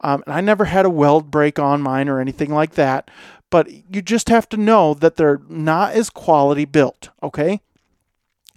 Um, 0.00 0.22
and 0.26 0.34
I 0.34 0.40
never 0.40 0.64
had 0.64 0.86
a 0.86 0.90
weld 0.90 1.30
break 1.30 1.58
on 1.58 1.82
mine 1.82 2.08
or 2.08 2.18
anything 2.18 2.50
like 2.50 2.72
that. 2.72 3.10
But 3.50 3.70
you 3.70 4.00
just 4.00 4.30
have 4.30 4.48
to 4.48 4.56
know 4.56 4.94
that 4.94 5.16
they're 5.16 5.42
not 5.48 5.92
as 5.92 6.08
quality 6.08 6.64
built, 6.64 7.10
okay? 7.22 7.60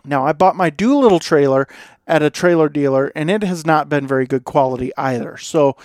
Now, 0.06 0.26
I 0.26 0.32
bought 0.32 0.56
my 0.56 0.70
Doolittle 0.70 1.20
trailer 1.20 1.68
at 2.08 2.22
a 2.22 2.30
trailer 2.30 2.70
dealer, 2.70 3.12
and 3.16 3.30
it 3.30 3.44
has 3.44 3.66
not 3.66 3.90
been 3.90 4.08
very 4.08 4.26
good 4.26 4.46
quality 4.46 4.92
either. 4.98 5.36
So 5.38 5.76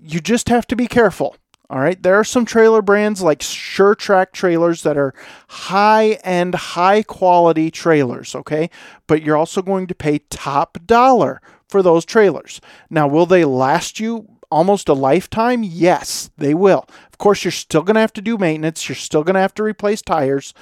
you 0.00 0.20
just 0.20 0.48
have 0.48 0.66
to 0.68 0.76
be 0.76 0.86
careful. 0.86 1.36
All 1.70 1.80
right, 1.80 2.00
there 2.02 2.16
are 2.16 2.24
some 2.24 2.44
trailer 2.44 2.82
brands 2.82 3.22
like 3.22 3.40
Sure-Trac 3.40 4.32
trailers 4.32 4.82
that 4.82 4.98
are 4.98 5.14
high 5.48 6.18
end, 6.22 6.54
high 6.54 7.02
quality 7.02 7.70
trailers, 7.70 8.34
okay? 8.34 8.68
But 9.06 9.22
you're 9.22 9.36
also 9.36 9.62
going 9.62 9.86
to 9.86 9.94
pay 9.94 10.18
top 10.28 10.78
dollar 10.84 11.40
for 11.66 11.82
those 11.82 12.04
trailers. 12.04 12.60
Now, 12.90 13.08
will 13.08 13.24
they 13.24 13.46
last 13.46 13.98
you 13.98 14.28
almost 14.50 14.90
a 14.90 14.92
lifetime? 14.92 15.62
Yes, 15.62 16.30
they 16.36 16.52
will. 16.52 16.86
Of 17.10 17.16
course, 17.16 17.44
you're 17.44 17.50
still 17.50 17.82
going 17.82 17.94
to 17.94 18.00
have 18.00 18.12
to 18.12 18.22
do 18.22 18.36
maintenance, 18.36 18.86
you're 18.86 18.94
still 18.94 19.24
going 19.24 19.34
to 19.34 19.40
have 19.40 19.54
to 19.54 19.62
replace 19.62 20.02
tires, 20.02 20.52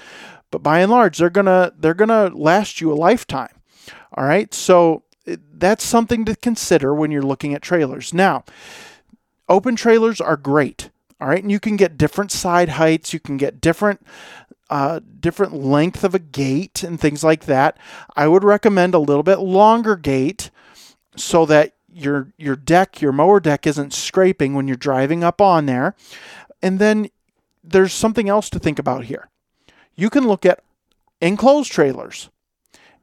but 0.53 0.63
by 0.63 0.79
and 0.79 0.93
large 0.93 1.19
they're 1.19 1.31
going 1.31 1.47
to 1.47 1.75
they're 1.77 1.95
going 1.95 2.11
to 2.11 2.37
last 2.37 2.81
you 2.81 2.93
a 2.93 2.95
lifetime. 2.95 3.61
All 4.15 4.25
right? 4.25 4.55
So 4.55 5.03
that's 5.27 5.85
something 5.85 6.25
to 6.27 6.37
consider 6.37 6.95
when 6.95 7.11
you're 7.11 7.23
looking 7.23 7.55
at 7.55 7.63
trailers. 7.63 8.15
Now, 8.15 8.45
open 9.49 9.75
trailers 9.75 10.21
are 10.21 10.37
great. 10.37 10.91
All 11.23 11.29
right, 11.29 11.41
and 11.41 11.53
you 11.53 11.61
can 11.61 11.77
get 11.77 11.97
different 11.97 12.33
side 12.33 12.71
heights, 12.71 13.13
you 13.13 13.21
can 13.21 13.37
get 13.37 13.61
different 13.61 14.05
uh, 14.69 14.99
different 15.21 15.55
length 15.55 16.03
of 16.03 16.17
a 16.17 16.19
gate 16.19 16.83
and 16.83 16.99
things 16.99 17.23
like 17.23 17.45
that. 17.45 17.79
I 18.17 18.27
would 18.27 18.43
recommend 18.43 18.93
a 18.93 18.99
little 18.99 19.23
bit 19.23 19.39
longer 19.39 19.95
gate 19.95 20.51
so 21.15 21.47
that 21.47 21.75
your 21.89 22.33
your 22.39 22.57
deck, 22.57 23.01
your 23.01 23.13
mower 23.13 23.39
deck 23.39 23.69
isn't 23.69 23.93
scraping 23.93 24.55
when 24.55 24.67
you're 24.67 24.77
driving 24.77 25.23
up 25.23 25.41
on 25.41 25.67
there. 25.67 25.95
And 26.61 26.81
then 26.81 27.09
there's 27.63 27.93
something 27.93 28.29
else 28.29 28.51
to 28.51 28.59
think 28.59 28.81
about 28.81 29.05
here 29.05 29.29
you 29.95 30.11
can 30.11 30.27
look 30.27 30.45
at 30.45 30.65
enclosed 31.21 31.71
trailers. 31.71 32.31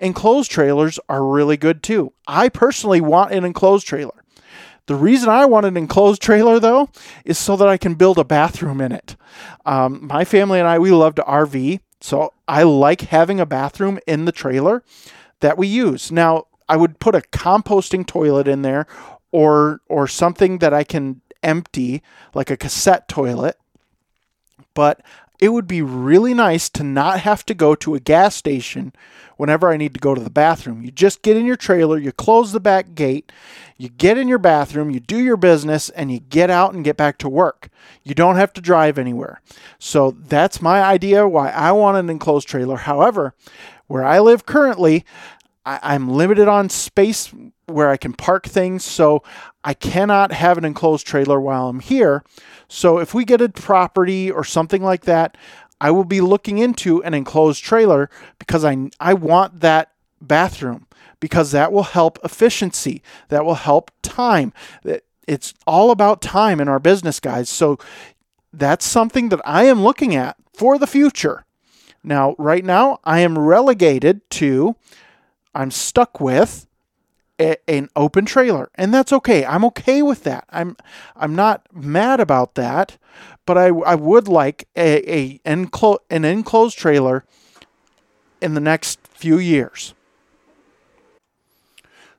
Enclosed 0.01 0.51
trailers 0.51 0.99
are 1.07 1.23
really 1.23 1.55
good 1.55 1.81
too. 1.81 2.11
I 2.27 2.49
personally 2.49 2.99
want 2.99 3.31
an 3.31 3.45
enclosed 3.45 3.87
trailer. 3.87 4.18
The 4.89 4.95
reason 4.95 5.29
I 5.29 5.45
want 5.45 5.67
an 5.67 5.77
enclosed 5.77 6.19
trailer, 6.19 6.59
though, 6.59 6.89
is 7.23 7.37
so 7.37 7.55
that 7.57 7.67
I 7.67 7.77
can 7.77 7.93
build 7.93 8.17
a 8.17 8.23
bathroom 8.23 8.81
in 8.81 8.91
it. 8.91 9.15
Um, 9.63 10.07
my 10.07 10.25
family 10.25 10.57
and 10.57 10.67
I, 10.67 10.79
we 10.79 10.89
love 10.89 11.13
to 11.15 11.21
RV, 11.21 11.79
so 12.01 12.33
I 12.47 12.63
like 12.63 13.01
having 13.01 13.39
a 13.39 13.45
bathroom 13.45 13.99
in 14.07 14.25
the 14.25 14.31
trailer 14.31 14.81
that 15.41 15.59
we 15.59 15.67
use. 15.67 16.11
Now, 16.11 16.47
I 16.67 16.75
would 16.75 16.99
put 16.99 17.13
a 17.13 17.21
composting 17.21 18.03
toilet 18.07 18.47
in 18.47 18.63
there 18.63 18.87
or 19.31 19.81
or 19.89 20.07
something 20.07 20.57
that 20.57 20.73
I 20.73 20.83
can 20.83 21.21
empty, 21.43 22.01
like 22.33 22.49
a 22.49 22.57
cassette 22.57 23.07
toilet. 23.07 23.57
But 24.73 25.03
it 25.39 25.49
would 25.49 25.67
be 25.67 25.81
really 25.81 26.33
nice 26.33 26.69
to 26.69 26.83
not 26.83 27.21
have 27.21 27.45
to 27.45 27.53
go 27.53 27.73
to 27.75 27.95
a 27.95 27.99
gas 27.99 28.35
station 28.35 28.93
whenever 29.37 29.71
I 29.71 29.77
need 29.77 29.93
to 29.93 29.99
go 29.99 30.13
to 30.13 30.21
the 30.21 30.29
bathroom. 30.29 30.83
You 30.83 30.91
just 30.91 31.21
get 31.21 31.37
in 31.37 31.45
your 31.45 31.55
trailer, 31.55 31.97
you 31.97 32.11
close 32.11 32.51
the 32.51 32.59
back 32.59 32.93
gate, 32.93 33.31
you 33.77 33.87
get 33.87 34.17
in 34.17 34.27
your 34.27 34.37
bathroom, 34.37 34.89
you 34.89 34.99
do 34.99 35.17
your 35.17 35.37
business, 35.37 35.89
and 35.91 36.11
you 36.11 36.19
get 36.19 36.49
out 36.49 36.73
and 36.73 36.83
get 36.83 36.97
back 36.97 37.17
to 37.19 37.29
work. 37.29 37.69
You 38.03 38.13
don't 38.13 38.35
have 38.35 38.51
to 38.53 38.61
drive 38.61 38.97
anywhere. 38.97 39.41
So 39.77 40.11
that's 40.11 40.61
my 40.61 40.81
idea 40.81 41.25
why 41.25 41.51
I 41.51 41.71
want 41.71 41.97
an 41.97 42.09
enclosed 42.09 42.49
trailer. 42.49 42.75
However, 42.75 43.33
where 43.87 44.03
I 44.03 44.19
live 44.19 44.45
currently, 44.45 45.05
I, 45.65 45.95
am 45.95 46.09
limited 46.09 46.49
on 46.49 46.67
space 46.67 47.33
where 47.69 47.89
I 47.89 47.97
can 47.97 48.13
park 48.13 48.45
things, 48.45 48.83
so 48.83 49.23
I 49.63 49.73
cannot 49.73 50.31
have 50.31 50.57
an 50.57 50.65
enclosed 50.65 51.05
trailer 51.05 51.39
while 51.39 51.69
I'm 51.69 51.79
here. 51.79 52.23
So 52.67 52.99
if 52.99 53.13
we 53.13 53.25
get 53.25 53.41
a 53.41 53.49
property 53.49 54.31
or 54.31 54.43
something 54.43 54.83
like 54.83 55.05
that, 55.05 55.37
I 55.81 55.91
will 55.91 56.05
be 56.05 56.21
looking 56.21 56.57
into 56.57 57.03
an 57.03 57.13
enclosed 57.13 57.63
trailer 57.63 58.09
because 58.37 58.65
I 58.65 58.89
I 58.99 59.13
want 59.13 59.61
that 59.61 59.91
bathroom 60.21 60.87
because 61.19 61.51
that 61.51 61.71
will 61.71 61.83
help 61.83 62.19
efficiency. 62.23 63.01
That 63.29 63.45
will 63.45 63.55
help 63.55 63.91
time. 64.01 64.53
It's 65.27 65.53
all 65.67 65.91
about 65.91 66.21
time 66.21 66.59
in 66.59 66.67
our 66.67 66.79
business, 66.79 67.19
guys. 67.19 67.49
So 67.49 67.77
that's 68.51 68.85
something 68.85 69.29
that 69.29 69.41
I 69.45 69.65
am 69.65 69.81
looking 69.81 70.15
at 70.15 70.37
for 70.53 70.77
the 70.77 70.87
future. 70.87 71.45
Now, 72.03 72.35
right 72.37 72.63
now, 72.63 72.99
I 73.03 73.19
am 73.19 73.37
relegated 73.37 74.27
to 74.31 74.75
I'm 75.53 75.71
stuck 75.71 76.19
with 76.19 76.67
a, 77.39 77.57
an 77.67 77.89
open 77.95 78.25
trailer, 78.25 78.69
and 78.75 78.93
that's 78.93 79.13
okay. 79.13 79.45
I'm 79.45 79.63
okay 79.65 80.01
with 80.01 80.23
that. 80.23 80.45
I'm 80.49 80.75
I'm 81.15 81.35
not 81.35 81.67
mad 81.73 82.19
about 82.19 82.55
that, 82.55 82.97
but 83.45 83.57
I 83.57 83.67
I 83.67 83.95
would 83.95 84.27
like 84.27 84.67
a, 84.75 85.11
a 85.11 85.39
enclo- 85.39 85.99
an 86.09 86.25
enclosed 86.25 86.77
trailer 86.77 87.23
in 88.41 88.53
the 88.53 88.61
next 88.61 88.99
few 89.07 89.37
years. 89.37 89.93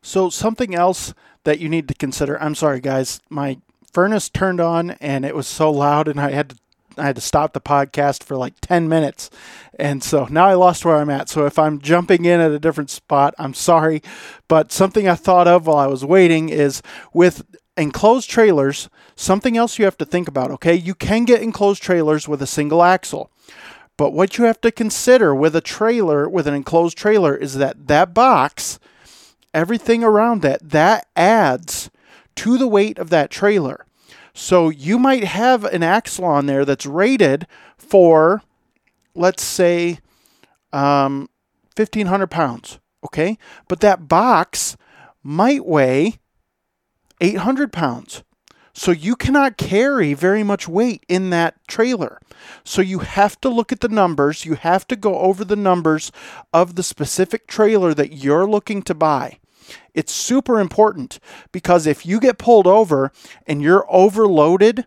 So 0.03 0.31
something 0.31 0.75
else 0.75 1.15
that 1.45 1.59
you 1.59 1.69
need 1.69 1.89
to 1.89 1.95
consider. 1.95 2.41
I'm 2.43 2.55
sorry, 2.55 2.81
guys. 2.81 3.21
My 3.29 3.59
furnace 3.93 4.29
turned 4.29 4.61
on 4.61 4.93
and 4.93 5.25
it 5.25 5.35
was 5.35 5.47
so 5.47 5.71
loud, 5.71 6.09
and 6.09 6.21
I 6.21 6.31
had 6.31 6.51
to 6.51 6.57
I 6.97 7.05
had 7.05 7.17
to 7.17 7.21
stop 7.21 7.53
the 7.53 7.61
podcast 7.61 8.23
for 8.23 8.37
like 8.37 8.55
10 8.61 8.89
minutes. 8.89 9.31
And 9.79 10.03
so 10.03 10.27
now 10.31 10.47
I 10.47 10.55
lost 10.55 10.85
where 10.85 10.97
I'm 10.97 11.11
at. 11.11 11.29
So 11.29 11.47
if 11.47 11.59
I'm 11.59 11.81
jumping 11.81 12.25
in 12.25 12.41
at 12.41 12.51
a 12.51 12.59
different 12.59 12.91
spot, 12.91 13.35
I'm 13.39 13.55
sorry. 13.55 14.03
But 14.49 14.73
something 14.73 15.09
I 15.09 15.15
thought 15.15 15.49
of 15.49 15.67
while 15.67 15.79
I 15.79 15.87
was 15.87 16.05
waiting 16.05 16.49
is 16.49 16.83
with 17.13 17.45
enclosed 17.77 18.29
trailers, 18.29 18.89
something 19.17 19.57
else 19.57 19.79
you 19.79 19.85
have 19.85 19.99
to 19.99 20.05
think 20.05 20.29
about, 20.29 20.51
okay? 20.51 20.75
You 20.75 20.95
can 20.95 21.25
get 21.25 21.43
enclosed 21.43 21.83
trailers 21.83 22.29
with 22.29 22.43
a 22.43 22.47
single 22.47 22.83
axle. 22.83 23.31
But 23.97 24.13
what 24.13 24.39
you 24.39 24.45
have 24.45 24.61
to 24.63 24.73
consider 24.73 25.35
with 25.35 25.55
a 25.55 25.61
trailer, 25.61 26.29
with 26.29 26.47
an 26.47 26.55
enclosed 26.55 26.97
trailer, 26.97 27.35
is 27.37 27.57
that 27.57 27.89
that 27.89 28.15
box, 28.15 28.79
everything 29.53 30.03
around 30.03 30.43
that, 30.43 30.71
that 30.71 31.07
adds 31.17 31.91
to 32.37 32.57
the 32.57 32.67
weight 32.67 32.99
of 32.99 33.11
that 33.11 33.31
trailer. 33.31 33.85
So 34.35 34.69
you 34.69 34.99
might 34.99 35.25
have 35.25 35.65
an 35.65 35.83
axle 35.83 36.25
on 36.25 36.47
there 36.47 36.65
that's 36.65 36.87
rated 36.87 37.47
for, 37.77 38.43
let's 39.15 39.43
say, 39.43 39.99
um, 40.73 41.29
1,500 41.77 42.29
pounds. 42.29 42.79
Okay. 43.05 43.39
But 43.69 43.81
that 43.81 44.09
box 44.09 44.77
might 45.23 45.65
weigh 45.65 46.19
800 47.21 47.73
pounds. 47.73 48.23
So 48.73 48.93
you 48.93 49.17
cannot 49.17 49.57
carry 49.57 50.15
very 50.15 50.43
much 50.43 50.69
weight 50.69 51.05
in 51.09 51.31
that 51.31 51.57
trailer. 51.67 52.21
So 52.65 52.81
you 52.81 53.01
have 53.01 53.41
to 53.41 53.49
look 53.49 53.73
at 53.73 53.81
the 53.81 53.89
numbers. 53.89 54.45
You 54.45 54.55
have 54.55 54.87
to 54.89 54.97
go 54.97 55.19
over 55.19 55.45
the 55.45 55.57
numbers 55.57 56.13
of 56.53 56.77
the 56.77 56.83
specific 56.83 57.47
trailer 57.47 57.93
that 57.95 58.13
you're 58.13 58.49
looking 58.49 58.83
to 58.83 58.95
buy. 58.95 59.41
It's 59.95 60.13
super 60.13 60.61
important 60.61 61.19
because 61.53 61.87
if 61.87 62.07
you 62.07 62.21
get 62.21 62.39
pulled 62.39 62.67
over 62.67 63.13
and 63.47 63.63
you're 63.63 63.87
overloaded, 63.89 64.87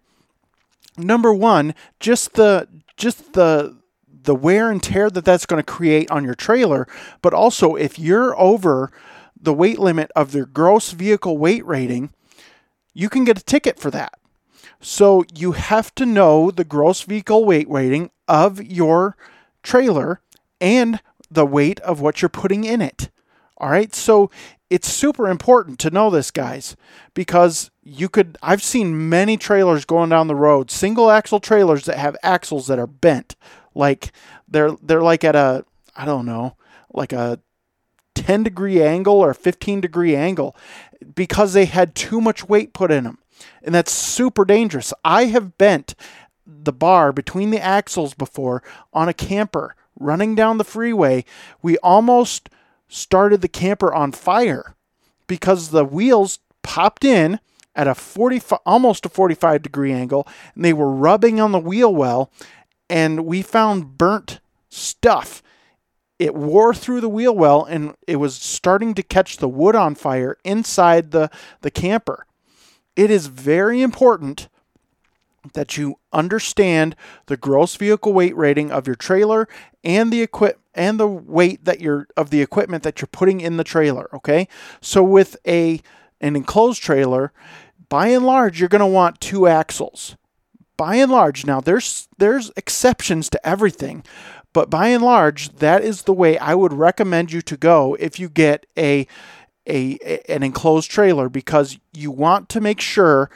number 0.98 1.34
1, 1.34 1.74
just 2.00 2.34
the 2.34 2.68
just 2.98 3.34
the 3.34 3.78
the 4.24 4.36
wear 4.36 4.72
and 4.72 4.82
tear 4.82 5.10
that 5.10 5.26
that's 5.26 5.46
going 5.46 5.62
to 5.62 5.72
create 5.72 6.10
on 6.10 6.24
your 6.24 6.36
trailer, 6.36 6.88
but 7.22 7.34
also 7.34 7.76
if 7.76 8.00
you're 8.00 8.40
over 8.40 8.92
the 9.40 9.54
weight 9.54 9.80
limit 9.80 10.10
of 10.16 10.34
your 10.34 10.46
gross 10.46 10.92
vehicle 10.92 11.38
weight 11.38 11.66
rating, 11.66 12.10
you 12.94 13.10
can 13.10 13.26
get 13.26 13.38
a 13.38 13.44
ticket 13.44 13.80
for 13.80 13.92
that. 13.92 14.14
So 14.80 15.24
you 15.36 15.54
have 15.54 15.94
to 15.96 16.06
know 16.06 16.52
the 16.52 16.64
gross 16.64 17.02
vehicle 17.02 17.46
weight 17.46 17.70
rating 17.70 18.12
of 18.28 18.62
your 18.62 19.18
trailer 19.62 20.22
and 20.62 21.02
the 21.30 21.46
weight 21.46 21.80
of 21.82 22.00
what 22.00 22.22
you're 22.22 22.30
putting 22.30 22.64
in 22.64 22.82
it. 22.82 23.10
All 23.58 23.70
right. 23.70 23.94
So 23.94 24.30
it's 24.74 24.92
super 24.92 25.30
important 25.30 25.78
to 25.82 25.92
know 25.92 26.10
this, 26.10 26.32
guys, 26.32 26.76
because 27.14 27.70
you 27.84 28.10
could. 28.10 28.40
I've 28.42 28.64
seen 28.64 29.08
many 29.08 29.38
trailers 29.38 29.86
going 29.86 30.10
down 30.10 30.26
the 30.26 30.34
road, 30.34 30.72
single 30.72 31.12
axle 31.12 31.40
trailers 31.40 31.86
that 31.86 32.00
have 32.00 32.18
axles 32.24 32.66
that 32.66 32.80
are 32.80 32.88
bent, 32.88 33.36
like 33.76 34.12
they're 34.48 34.72
they're 34.82 35.04
like 35.04 35.24
at 35.24 35.36
a 35.36 35.64
I 35.96 36.06
don't 36.06 36.26
know, 36.26 36.58
like 36.92 37.14
a 37.14 37.40
10 38.16 38.42
degree 38.42 38.82
angle 38.82 39.14
or 39.14 39.36
15 39.36 39.80
degree 39.80 40.16
angle 40.16 40.56
because 41.14 41.54
they 41.54 41.66
had 41.66 41.94
too 41.94 42.20
much 42.20 42.50
weight 42.50 42.74
put 42.74 42.92
in 42.92 43.04
them. 43.04 43.20
And 43.62 43.76
that's 43.76 43.92
super 43.92 44.44
dangerous. 44.44 44.92
I 45.06 45.26
have 45.26 45.56
bent 45.60 45.94
the 46.48 46.74
bar 46.74 47.12
between 47.12 47.52
the 47.52 47.62
axles 47.62 48.16
before 48.16 48.64
on 48.92 49.08
a 49.08 49.14
camper 49.14 49.76
running 50.00 50.34
down 50.34 50.58
the 50.58 50.64
freeway. 50.64 51.26
We 51.62 51.78
almost 51.78 52.50
started 52.94 53.42
the 53.42 53.48
camper 53.48 53.94
on 53.94 54.12
fire 54.12 54.76
because 55.28 55.70
the 55.70 55.86
wheels 55.86 56.40
popped 56.62 57.04
in 57.04 57.40
at 57.76 57.88
a 57.88 57.96
40 57.96 58.42
almost 58.66 59.06
a 59.06 59.10
45 59.10 59.64
degree 59.64 59.92
angle 59.92 60.28
and 60.54 60.64
they 60.64 60.74
were 60.74 60.92
rubbing 60.92 61.40
on 61.40 61.52
the 61.52 61.60
wheel 61.60 61.94
well 61.94 62.32
and 62.90 63.26
we 63.26 63.42
found 63.42 63.98
burnt 63.98 64.40
stuff 64.70 65.42
it 66.20 66.36
wore 66.36 66.74
through 66.74 67.02
the 67.02 67.10
wheel 67.10 67.36
well 67.36 67.66
and 67.66 67.96
it 68.08 68.18
was 68.18 68.36
starting 68.36 68.94
to 68.94 69.04
catch 69.04 69.38
the 69.38 69.50
wood 69.50 69.76
on 69.76 69.96
fire 69.96 70.38
inside 70.44 71.12
the, 71.12 71.30
the 71.62 71.72
camper. 71.72 72.26
It 72.96 73.10
is 73.10 73.28
very 73.28 73.82
important 73.82 74.48
that 75.54 75.78
you 75.78 75.96
understand 76.12 76.96
the 77.26 77.38
gross 77.38 77.76
vehicle 77.76 78.14
weight 78.14 78.36
rating 78.36 78.72
of 78.72 78.88
your 78.88 78.96
trailer 78.96 79.48
and 79.84 80.12
the 80.12 80.22
equip 80.22 80.60
and 80.74 81.00
the 81.00 81.08
weight 81.08 81.66
that 81.66 81.82
you're 81.82 82.08
of 82.16 82.30
the 82.30 82.42
equipment 82.42 82.84
that 82.84 83.02
you're 83.02 83.08
putting 83.08 83.42
in 83.42 83.58
the 83.58 83.64
trailer, 83.64 84.10
okay? 84.14 84.48
So 84.82 85.04
with 85.04 85.36
a 85.46 85.82
an 86.22 86.36
enclosed 86.36 86.82
trailer, 86.82 87.34
by 87.90 88.08
and 88.08 88.26
large 88.26 88.60
you're 88.60 88.70
going 88.70 88.80
to 88.80 88.86
want 88.88 89.20
two 89.20 89.48
axles. 89.48 90.16
By 90.76 90.96
and 90.96 91.12
large, 91.12 91.46
now 91.46 91.62
there's 91.62 92.08
there's 92.18 92.52
exceptions 92.56 93.30
to 93.30 93.48
everything, 93.48 94.04
but 94.54 94.70
by 94.70 94.88
and 94.90 95.04
large, 95.04 95.50
that 95.58 95.84
is 95.84 96.04
the 96.04 96.14
way 96.14 96.38
I 96.38 96.56
would 96.56 96.74
recommend 96.74 97.32
you 97.32 97.42
to 97.42 97.58
go 97.58 97.96
if 98.00 98.20
you 98.20 98.30
get 98.30 98.66
a, 98.78 99.08
a, 99.68 99.98
an 100.30 100.44
enclosed 100.44 100.90
trailer 100.90 101.28
because 101.28 101.80
you 101.92 102.12
want 102.12 102.50
to 102.50 102.62
make 102.62 102.80
sure 102.80 103.30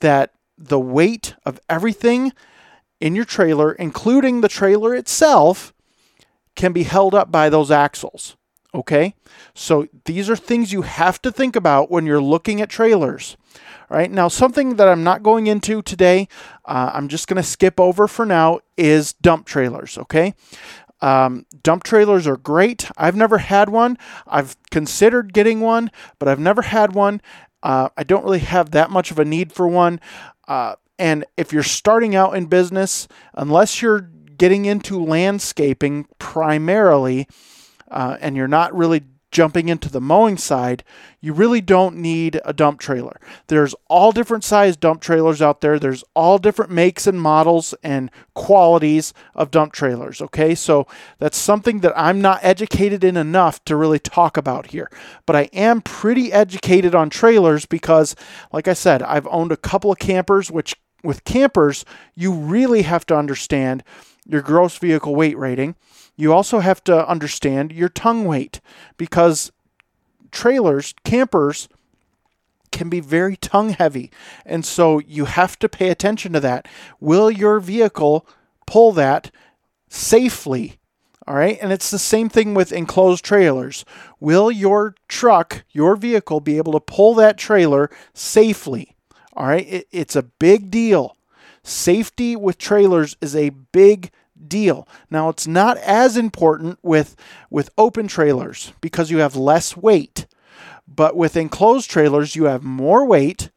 that 0.00 0.32
the 0.56 0.80
weight 0.80 1.34
of 1.44 1.60
everything 1.68 2.32
in 3.00 3.14
your 3.14 3.24
trailer, 3.24 3.72
including 3.72 4.40
the 4.40 4.48
trailer 4.48 4.94
itself, 4.94 5.72
can 6.54 6.72
be 6.72 6.84
held 6.84 7.14
up 7.14 7.32
by 7.32 7.48
those 7.48 7.70
axles. 7.70 8.36
Okay? 8.74 9.14
So 9.54 9.86
these 10.04 10.30
are 10.30 10.36
things 10.36 10.72
you 10.72 10.82
have 10.82 11.20
to 11.22 11.32
think 11.32 11.56
about 11.56 11.90
when 11.90 12.06
you're 12.06 12.22
looking 12.22 12.60
at 12.60 12.70
trailers. 12.70 13.36
All 13.90 13.98
right, 13.98 14.10
now 14.10 14.28
something 14.28 14.76
that 14.76 14.88
I'm 14.88 15.04
not 15.04 15.22
going 15.22 15.46
into 15.46 15.82
today, 15.82 16.26
uh, 16.64 16.92
I'm 16.94 17.08
just 17.08 17.28
going 17.28 17.36
to 17.36 17.42
skip 17.42 17.78
over 17.78 18.08
for 18.08 18.24
now, 18.24 18.60
is 18.78 19.12
dump 19.12 19.44
trailers. 19.44 19.98
Okay, 19.98 20.32
um, 21.02 21.44
dump 21.62 21.82
trailers 21.82 22.26
are 22.26 22.38
great. 22.38 22.90
I've 22.96 23.16
never 23.16 23.38
had 23.38 23.68
one. 23.68 23.98
I've 24.26 24.56
considered 24.70 25.34
getting 25.34 25.60
one, 25.60 25.90
but 26.18 26.28
I've 26.28 26.38
never 26.38 26.62
had 26.62 26.94
one. 26.94 27.20
Uh, 27.62 27.90
I 27.96 28.04
don't 28.04 28.24
really 28.24 28.38
have 28.38 28.70
that 28.70 28.90
much 28.90 29.10
of 29.10 29.18
a 29.18 29.24
need 29.24 29.52
for 29.52 29.68
one. 29.68 30.00
Uh, 30.48 30.76
and 30.98 31.24
if 31.36 31.52
you're 31.52 31.62
starting 31.62 32.14
out 32.14 32.36
in 32.36 32.46
business, 32.46 33.08
unless 33.34 33.82
you're 33.82 34.00
getting 34.00 34.64
into 34.64 35.02
landscaping 35.02 36.06
primarily, 36.18 37.26
uh, 37.90 38.16
and 38.20 38.36
you're 38.36 38.48
not 38.48 38.74
really 38.74 39.02
jumping 39.32 39.68
into 39.68 39.88
the 39.88 40.00
mowing 40.00 40.36
side, 40.36 40.84
you 41.20 41.32
really 41.32 41.60
don't 41.60 41.96
need 41.96 42.40
a 42.44 42.52
dump 42.52 42.78
trailer. 42.78 43.18
There's 43.48 43.74
all 43.88 44.12
different 44.12 44.44
size 44.44 44.76
dump 44.76 45.00
trailers 45.00 45.42
out 45.42 45.60
there. 45.62 45.78
There's 45.78 46.04
all 46.14 46.38
different 46.38 46.70
makes 46.70 47.06
and 47.06 47.20
models 47.20 47.74
and 47.82 48.10
qualities 48.34 49.12
of 49.34 49.50
dump 49.50 49.72
trailers, 49.72 50.20
okay? 50.20 50.54
So 50.54 50.86
that's 51.18 51.38
something 51.38 51.80
that 51.80 51.94
I'm 51.96 52.20
not 52.20 52.40
educated 52.42 53.02
in 53.02 53.16
enough 53.16 53.64
to 53.64 53.74
really 53.74 53.98
talk 53.98 54.36
about 54.36 54.66
here. 54.66 54.90
But 55.26 55.36
I 55.36 55.42
am 55.52 55.80
pretty 55.80 56.32
educated 56.32 56.94
on 56.94 57.10
trailers 57.10 57.66
because 57.66 58.14
like 58.52 58.68
I 58.68 58.74
said, 58.74 59.02
I've 59.02 59.26
owned 59.28 59.50
a 59.50 59.56
couple 59.56 59.90
of 59.90 59.98
campers 59.98 60.50
which 60.50 60.76
with 61.02 61.24
campers, 61.24 61.84
you 62.14 62.32
really 62.32 62.82
have 62.82 63.04
to 63.06 63.16
understand 63.16 63.82
your 64.24 64.40
gross 64.40 64.78
vehicle 64.78 65.16
weight 65.16 65.36
rating 65.36 65.74
you 66.22 66.32
also 66.32 66.60
have 66.60 66.84
to 66.84 67.08
understand 67.08 67.72
your 67.72 67.88
tongue 67.88 68.24
weight 68.24 68.60
because 68.96 69.50
trailers, 70.30 70.94
campers, 71.04 71.68
can 72.70 72.88
be 72.88 73.00
very 73.00 73.36
tongue 73.36 73.70
heavy. 73.70 74.10
And 74.46 74.64
so 74.64 75.00
you 75.00 75.24
have 75.24 75.58
to 75.58 75.68
pay 75.68 75.88
attention 75.90 76.32
to 76.32 76.40
that. 76.40 76.66
Will 77.00 77.30
your 77.30 77.58
vehicle 77.58 78.24
pull 78.66 78.92
that 78.92 79.32
safely? 79.88 80.78
All 81.26 81.34
right. 81.34 81.58
And 81.60 81.72
it's 81.72 81.90
the 81.90 81.98
same 81.98 82.28
thing 82.28 82.54
with 82.54 82.72
enclosed 82.72 83.24
trailers. 83.24 83.84
Will 84.20 84.50
your 84.50 84.94
truck, 85.08 85.64
your 85.70 85.96
vehicle, 85.96 86.40
be 86.40 86.56
able 86.56 86.72
to 86.72 86.80
pull 86.80 87.14
that 87.14 87.36
trailer 87.36 87.90
safely? 88.14 88.96
All 89.34 89.46
right. 89.46 89.66
It, 89.68 89.88
it's 89.90 90.16
a 90.16 90.22
big 90.22 90.70
deal. 90.70 91.16
Safety 91.64 92.34
with 92.36 92.58
trailers 92.58 93.16
is 93.20 93.36
a 93.36 93.50
big 93.50 94.10
deal. 94.48 94.88
Now 95.10 95.28
it's 95.28 95.46
not 95.46 95.76
as 95.78 96.16
important 96.16 96.78
with 96.82 97.16
with 97.50 97.70
open 97.76 98.08
trailers 98.08 98.72
because 98.80 99.10
you 99.10 99.18
have 99.18 99.36
less 99.36 99.76
weight. 99.76 100.26
But 100.86 101.16
with 101.16 101.36
enclosed 101.36 101.90
trailers 101.90 102.36
you 102.36 102.44
have 102.44 102.62
more 102.62 103.06
weight 103.06 103.50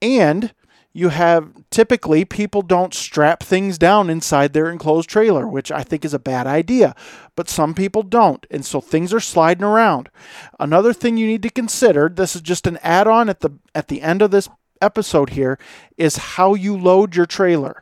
and 0.00 0.52
you 0.92 1.08
have 1.08 1.50
typically 1.70 2.24
people 2.24 2.62
don't 2.62 2.92
strap 2.92 3.42
things 3.42 3.78
down 3.78 4.10
inside 4.10 4.52
their 4.52 4.70
enclosed 4.70 5.08
trailer, 5.08 5.48
which 5.48 5.72
I 5.72 5.82
think 5.82 6.04
is 6.04 6.12
a 6.12 6.18
bad 6.18 6.46
idea. 6.46 6.94
But 7.34 7.48
some 7.48 7.74
people 7.74 8.02
don't, 8.02 8.46
and 8.50 8.64
so 8.64 8.80
things 8.80 9.14
are 9.14 9.20
sliding 9.20 9.64
around. 9.64 10.10
Another 10.60 10.92
thing 10.92 11.16
you 11.16 11.26
need 11.26 11.42
to 11.42 11.50
consider, 11.50 12.08
this 12.08 12.36
is 12.36 12.42
just 12.42 12.66
an 12.66 12.78
add-on 12.82 13.28
at 13.30 13.40
the 13.40 13.52
at 13.74 13.88
the 13.88 14.02
end 14.02 14.20
of 14.20 14.30
this 14.30 14.48
episode 14.82 15.30
here, 15.30 15.58
is 15.96 16.16
how 16.16 16.54
you 16.54 16.76
load 16.76 17.16
your 17.16 17.26
trailer. 17.26 17.81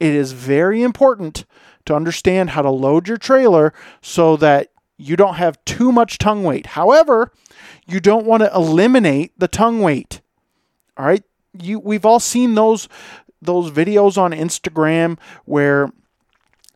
It 0.00 0.14
is 0.14 0.32
very 0.32 0.82
important 0.82 1.44
to 1.86 1.94
understand 1.94 2.50
how 2.50 2.62
to 2.62 2.70
load 2.70 3.08
your 3.08 3.16
trailer 3.16 3.72
so 4.00 4.36
that 4.36 4.68
you 4.96 5.16
don't 5.16 5.34
have 5.34 5.64
too 5.64 5.92
much 5.92 6.18
tongue 6.18 6.42
weight. 6.42 6.66
However, 6.66 7.32
you 7.86 8.00
don't 8.00 8.26
want 8.26 8.42
to 8.42 8.54
eliminate 8.54 9.32
the 9.38 9.48
tongue 9.48 9.80
weight. 9.80 10.20
All 10.96 11.06
right? 11.06 11.22
You 11.58 11.78
we've 11.78 12.04
all 12.04 12.20
seen 12.20 12.54
those 12.54 12.88
those 13.40 13.70
videos 13.70 14.18
on 14.18 14.32
Instagram 14.32 15.18
where 15.44 15.90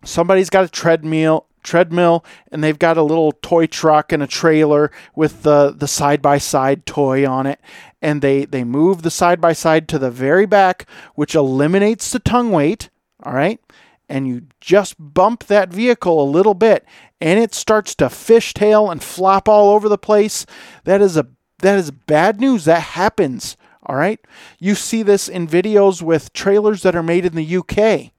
somebody's 0.04 0.50
got 0.50 0.64
a 0.64 0.68
treadmill 0.68 1.46
treadmill 1.62 2.24
and 2.50 2.62
they've 2.62 2.78
got 2.78 2.96
a 2.96 3.02
little 3.02 3.32
toy 3.32 3.66
truck 3.66 4.12
and 4.12 4.22
a 4.22 4.26
trailer 4.26 4.90
with 5.14 5.42
the 5.42 5.72
the 5.76 5.86
side 5.86 6.20
by 6.20 6.38
side 6.38 6.84
toy 6.86 7.28
on 7.28 7.46
it 7.46 7.60
and 8.00 8.20
they 8.20 8.44
they 8.44 8.64
move 8.64 9.02
the 9.02 9.10
side 9.10 9.40
by 9.40 9.52
side 9.52 9.88
to 9.88 9.98
the 9.98 10.10
very 10.10 10.46
back 10.46 10.86
which 11.14 11.34
eliminates 11.34 12.10
the 12.10 12.18
tongue 12.18 12.50
weight 12.50 12.90
all 13.22 13.32
right? 13.32 13.60
And 14.08 14.28
you 14.28 14.42
just 14.60 14.96
bump 14.98 15.44
that 15.44 15.70
vehicle 15.70 16.22
a 16.22 16.28
little 16.28 16.54
bit 16.54 16.84
and 17.20 17.38
it 17.38 17.54
starts 17.54 17.94
to 17.96 18.06
fishtail 18.06 18.90
and 18.90 19.02
flop 19.02 19.48
all 19.48 19.70
over 19.70 19.88
the 19.88 19.98
place. 19.98 20.44
That 20.84 21.00
is 21.00 21.16
a 21.16 21.26
that 21.60 21.78
is 21.78 21.90
bad 21.92 22.40
news. 22.40 22.64
That 22.64 22.82
happens 22.82 23.56
all 23.84 23.96
right? 23.96 24.20
You 24.58 24.74
see 24.74 25.02
this 25.02 25.28
in 25.28 25.48
videos 25.48 26.02
with 26.02 26.32
trailers 26.32 26.82
that 26.82 26.94
are 26.94 27.02
made 27.02 27.24
in 27.24 27.34
the 27.34 27.56
UK 27.56 28.12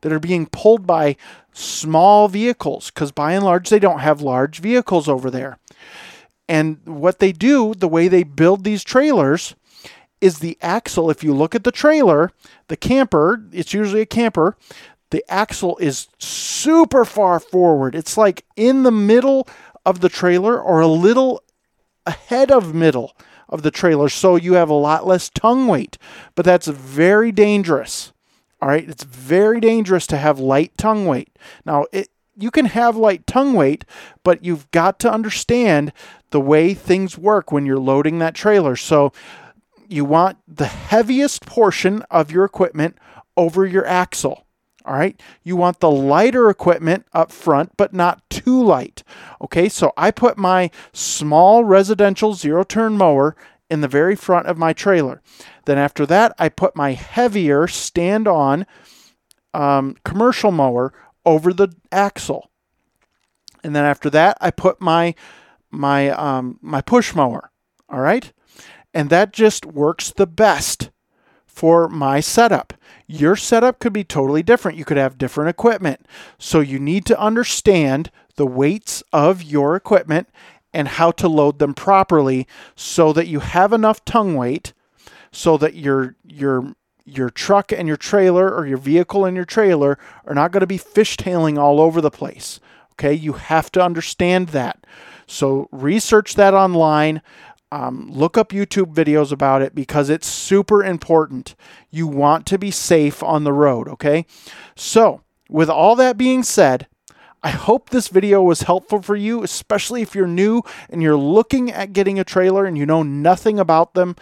that 0.00 0.12
are 0.12 0.20
being 0.20 0.46
pulled 0.46 0.86
by 0.86 1.16
small 1.52 2.28
vehicles 2.28 2.90
because 2.90 3.12
by 3.12 3.32
and 3.32 3.44
large 3.44 3.68
they 3.68 3.78
don't 3.78 4.00
have 4.00 4.20
large 4.20 4.60
vehicles 4.60 5.08
over 5.08 5.30
there. 5.30 5.58
And 6.48 6.78
what 6.84 7.18
they 7.18 7.32
do, 7.32 7.74
the 7.74 7.88
way 7.88 8.08
they 8.08 8.24
build 8.24 8.64
these 8.64 8.82
trailers, 8.82 9.54
is 10.20 10.38
the 10.38 10.58
axle. 10.60 11.10
If 11.10 11.24
you 11.24 11.34
look 11.34 11.54
at 11.54 11.64
the 11.64 11.72
trailer, 11.72 12.30
the 12.68 12.76
camper, 12.76 13.42
it's 13.52 13.74
usually 13.74 14.02
a 14.02 14.06
camper, 14.06 14.56
the 15.10 15.24
axle 15.28 15.76
is 15.78 16.08
super 16.18 17.04
far 17.04 17.40
forward. 17.40 17.94
It's 17.94 18.16
like 18.16 18.44
in 18.56 18.82
the 18.82 18.92
middle 18.92 19.48
of 19.84 20.00
the 20.00 20.08
trailer 20.08 20.60
or 20.60 20.80
a 20.80 20.86
little 20.86 21.42
ahead 22.06 22.50
of 22.50 22.74
middle 22.74 23.16
of 23.48 23.62
the 23.62 23.70
trailer 23.70 24.08
so 24.08 24.36
you 24.36 24.54
have 24.54 24.70
a 24.70 24.74
lot 24.74 25.06
less 25.06 25.28
tongue 25.28 25.66
weight 25.66 25.98
but 26.34 26.44
that's 26.44 26.68
very 26.68 27.32
dangerous 27.32 28.12
all 28.62 28.68
right, 28.68 28.88
it's 28.88 29.04
very 29.04 29.58
dangerous 29.58 30.06
to 30.08 30.18
have 30.18 30.38
light 30.38 30.76
tongue 30.76 31.06
weight. 31.06 31.30
Now, 31.64 31.86
it, 31.92 32.08
you 32.36 32.50
can 32.50 32.66
have 32.66 32.94
light 32.94 33.26
tongue 33.26 33.54
weight, 33.54 33.84
but 34.22 34.44
you've 34.44 34.70
got 34.70 34.98
to 35.00 35.12
understand 35.12 35.92
the 36.30 36.40
way 36.40 36.74
things 36.74 37.16
work 37.16 37.50
when 37.50 37.64
you're 37.64 37.78
loading 37.78 38.18
that 38.18 38.34
trailer. 38.34 38.76
So, 38.76 39.12
you 39.90 40.04
want 40.04 40.38
the 40.46 40.66
heaviest 40.66 41.46
portion 41.46 42.02
of 42.10 42.30
your 42.30 42.44
equipment 42.44 42.96
over 43.36 43.66
your 43.66 43.86
axle. 43.86 44.46
All 44.84 44.94
right. 44.94 45.20
You 45.42 45.56
want 45.56 45.80
the 45.80 45.90
lighter 45.90 46.48
equipment 46.48 47.06
up 47.12 47.30
front, 47.32 47.76
but 47.76 47.92
not 47.92 48.28
too 48.30 48.62
light. 48.62 49.02
Okay. 49.42 49.68
So 49.68 49.92
I 49.96 50.10
put 50.10 50.38
my 50.38 50.70
small 50.92 51.64
residential 51.64 52.34
zero 52.34 52.64
turn 52.64 52.96
mower 52.96 53.36
in 53.68 53.82
the 53.82 53.88
very 53.88 54.16
front 54.16 54.46
of 54.46 54.58
my 54.58 54.72
trailer. 54.72 55.22
Then 55.66 55.78
after 55.78 56.06
that, 56.06 56.34
I 56.38 56.48
put 56.48 56.74
my 56.74 56.92
heavier 56.92 57.68
stand 57.68 58.26
on 58.26 58.66
um, 59.54 59.96
commercial 60.04 60.50
mower 60.50 60.92
over 61.24 61.52
the 61.52 61.68
axle. 61.92 62.50
And 63.62 63.76
then 63.76 63.84
after 63.84 64.10
that, 64.10 64.38
I 64.40 64.50
put 64.50 64.80
my 64.80 65.14
my 65.70 66.10
um, 66.10 66.58
my 66.62 66.80
push 66.80 67.14
mower. 67.14 67.52
All 67.88 68.00
right, 68.00 68.32
and 68.92 69.10
that 69.10 69.32
just 69.32 69.64
works 69.64 70.10
the 70.10 70.26
best 70.26 70.90
for 71.46 71.88
my 71.88 72.20
setup. 72.20 72.74
Your 73.06 73.36
setup 73.36 73.80
could 73.80 73.92
be 73.92 74.04
totally 74.04 74.42
different. 74.42 74.78
You 74.78 74.84
could 74.84 74.96
have 74.96 75.18
different 75.18 75.50
equipment. 75.50 76.06
So 76.38 76.60
you 76.60 76.78
need 76.78 77.04
to 77.06 77.20
understand 77.20 78.10
the 78.36 78.46
weights 78.46 79.02
of 79.12 79.42
your 79.42 79.76
equipment 79.76 80.28
and 80.72 80.88
how 80.88 81.10
to 81.12 81.28
load 81.28 81.58
them 81.58 81.74
properly 81.74 82.46
so 82.76 83.12
that 83.12 83.26
you 83.26 83.40
have 83.40 83.72
enough 83.72 84.04
tongue 84.04 84.36
weight 84.36 84.72
so 85.32 85.56
that 85.56 85.74
your 85.74 86.16
your 86.24 86.74
your 87.04 87.30
truck 87.30 87.72
and 87.72 87.88
your 87.88 87.96
trailer 87.96 88.54
or 88.54 88.66
your 88.66 88.78
vehicle 88.78 89.24
and 89.24 89.36
your 89.36 89.44
trailer 89.44 89.98
are 90.24 90.34
not 90.34 90.52
going 90.52 90.60
to 90.60 90.66
be 90.66 90.78
fishtailing 90.78 91.58
all 91.58 91.80
over 91.80 92.00
the 92.00 92.10
place. 92.10 92.60
Okay, 92.92 93.14
you 93.14 93.32
have 93.32 93.72
to 93.72 93.82
understand 93.82 94.48
that. 94.48 94.86
So 95.26 95.68
research 95.72 96.34
that 96.34 96.54
online. 96.54 97.22
Um, 97.72 98.10
look 98.10 98.36
up 98.36 98.50
YouTube 98.50 98.94
videos 98.94 99.30
about 99.30 99.62
it 99.62 99.74
because 99.74 100.10
it's 100.10 100.26
super 100.26 100.82
important. 100.82 101.54
You 101.90 102.06
want 102.06 102.46
to 102.46 102.58
be 102.58 102.70
safe 102.70 103.22
on 103.22 103.44
the 103.44 103.52
road. 103.52 103.88
Okay, 103.88 104.26
so 104.74 105.22
with 105.48 105.70
all 105.70 105.94
that 105.96 106.16
being 106.16 106.42
said, 106.42 106.86
I 107.42 107.50
hope 107.50 107.88
this 107.88 108.08
video 108.08 108.42
was 108.42 108.62
helpful 108.62 109.00
for 109.00 109.16
you, 109.16 109.42
especially 109.42 110.02
if 110.02 110.14
you're 110.14 110.26
new 110.26 110.62
and 110.90 111.02
you're 111.02 111.16
looking 111.16 111.70
at 111.70 111.94
getting 111.94 112.18
a 112.18 112.24
trailer 112.24 112.66
and 112.66 112.76
you 112.76 112.84
know 112.84 113.02
nothing 113.02 113.58
about 113.58 113.94
them. 113.94 114.16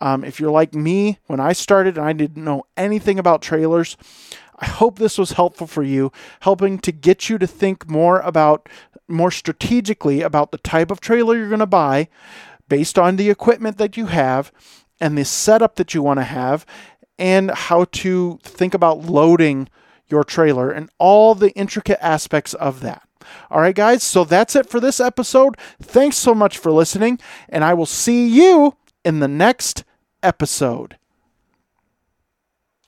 Um, 0.00 0.24
if 0.24 0.40
you're 0.40 0.50
like 0.50 0.74
me, 0.74 1.18
when 1.26 1.38
I 1.38 1.52
started 1.52 1.98
and 1.98 2.06
I 2.06 2.12
didn't 2.14 2.42
know 2.42 2.64
anything 2.76 3.18
about 3.18 3.42
trailers, 3.42 3.96
I 4.58 4.66
hope 4.66 4.98
this 4.98 5.18
was 5.18 5.32
helpful 5.32 5.66
for 5.66 5.82
you, 5.82 6.12
helping 6.40 6.78
to 6.80 6.92
get 6.92 7.28
you 7.28 7.36
to 7.38 7.46
think 7.46 7.90
more 7.90 8.20
about, 8.20 8.68
more 9.06 9.30
strategically 9.30 10.22
about 10.22 10.50
the 10.50 10.58
type 10.58 10.90
of 10.90 11.00
trailer 11.00 11.36
you're 11.36 11.48
going 11.48 11.58
to 11.58 11.66
buy 11.66 12.08
based 12.72 12.98
on 12.98 13.16
the 13.16 13.28
equipment 13.28 13.76
that 13.76 13.98
you 13.98 14.06
have 14.06 14.50
and 14.98 15.18
the 15.18 15.26
setup 15.26 15.76
that 15.76 15.92
you 15.92 16.02
want 16.02 16.18
to 16.18 16.24
have 16.24 16.64
and 17.18 17.50
how 17.50 17.84
to 17.92 18.38
think 18.42 18.72
about 18.72 19.00
loading 19.00 19.68
your 20.08 20.24
trailer 20.24 20.70
and 20.70 20.88
all 20.96 21.34
the 21.34 21.50
intricate 21.50 21.98
aspects 22.00 22.54
of 22.54 22.80
that. 22.80 23.06
All 23.50 23.60
right, 23.60 23.74
guys, 23.74 24.02
so 24.02 24.24
that's 24.24 24.56
it 24.56 24.70
for 24.70 24.80
this 24.80 25.00
episode. 25.00 25.58
Thanks 25.82 26.16
so 26.16 26.34
much 26.34 26.56
for 26.56 26.72
listening, 26.72 27.18
and 27.50 27.62
I 27.62 27.74
will 27.74 27.84
see 27.84 28.26
you 28.26 28.78
in 29.04 29.20
the 29.20 29.28
next 29.28 29.84
episode. 30.22 30.96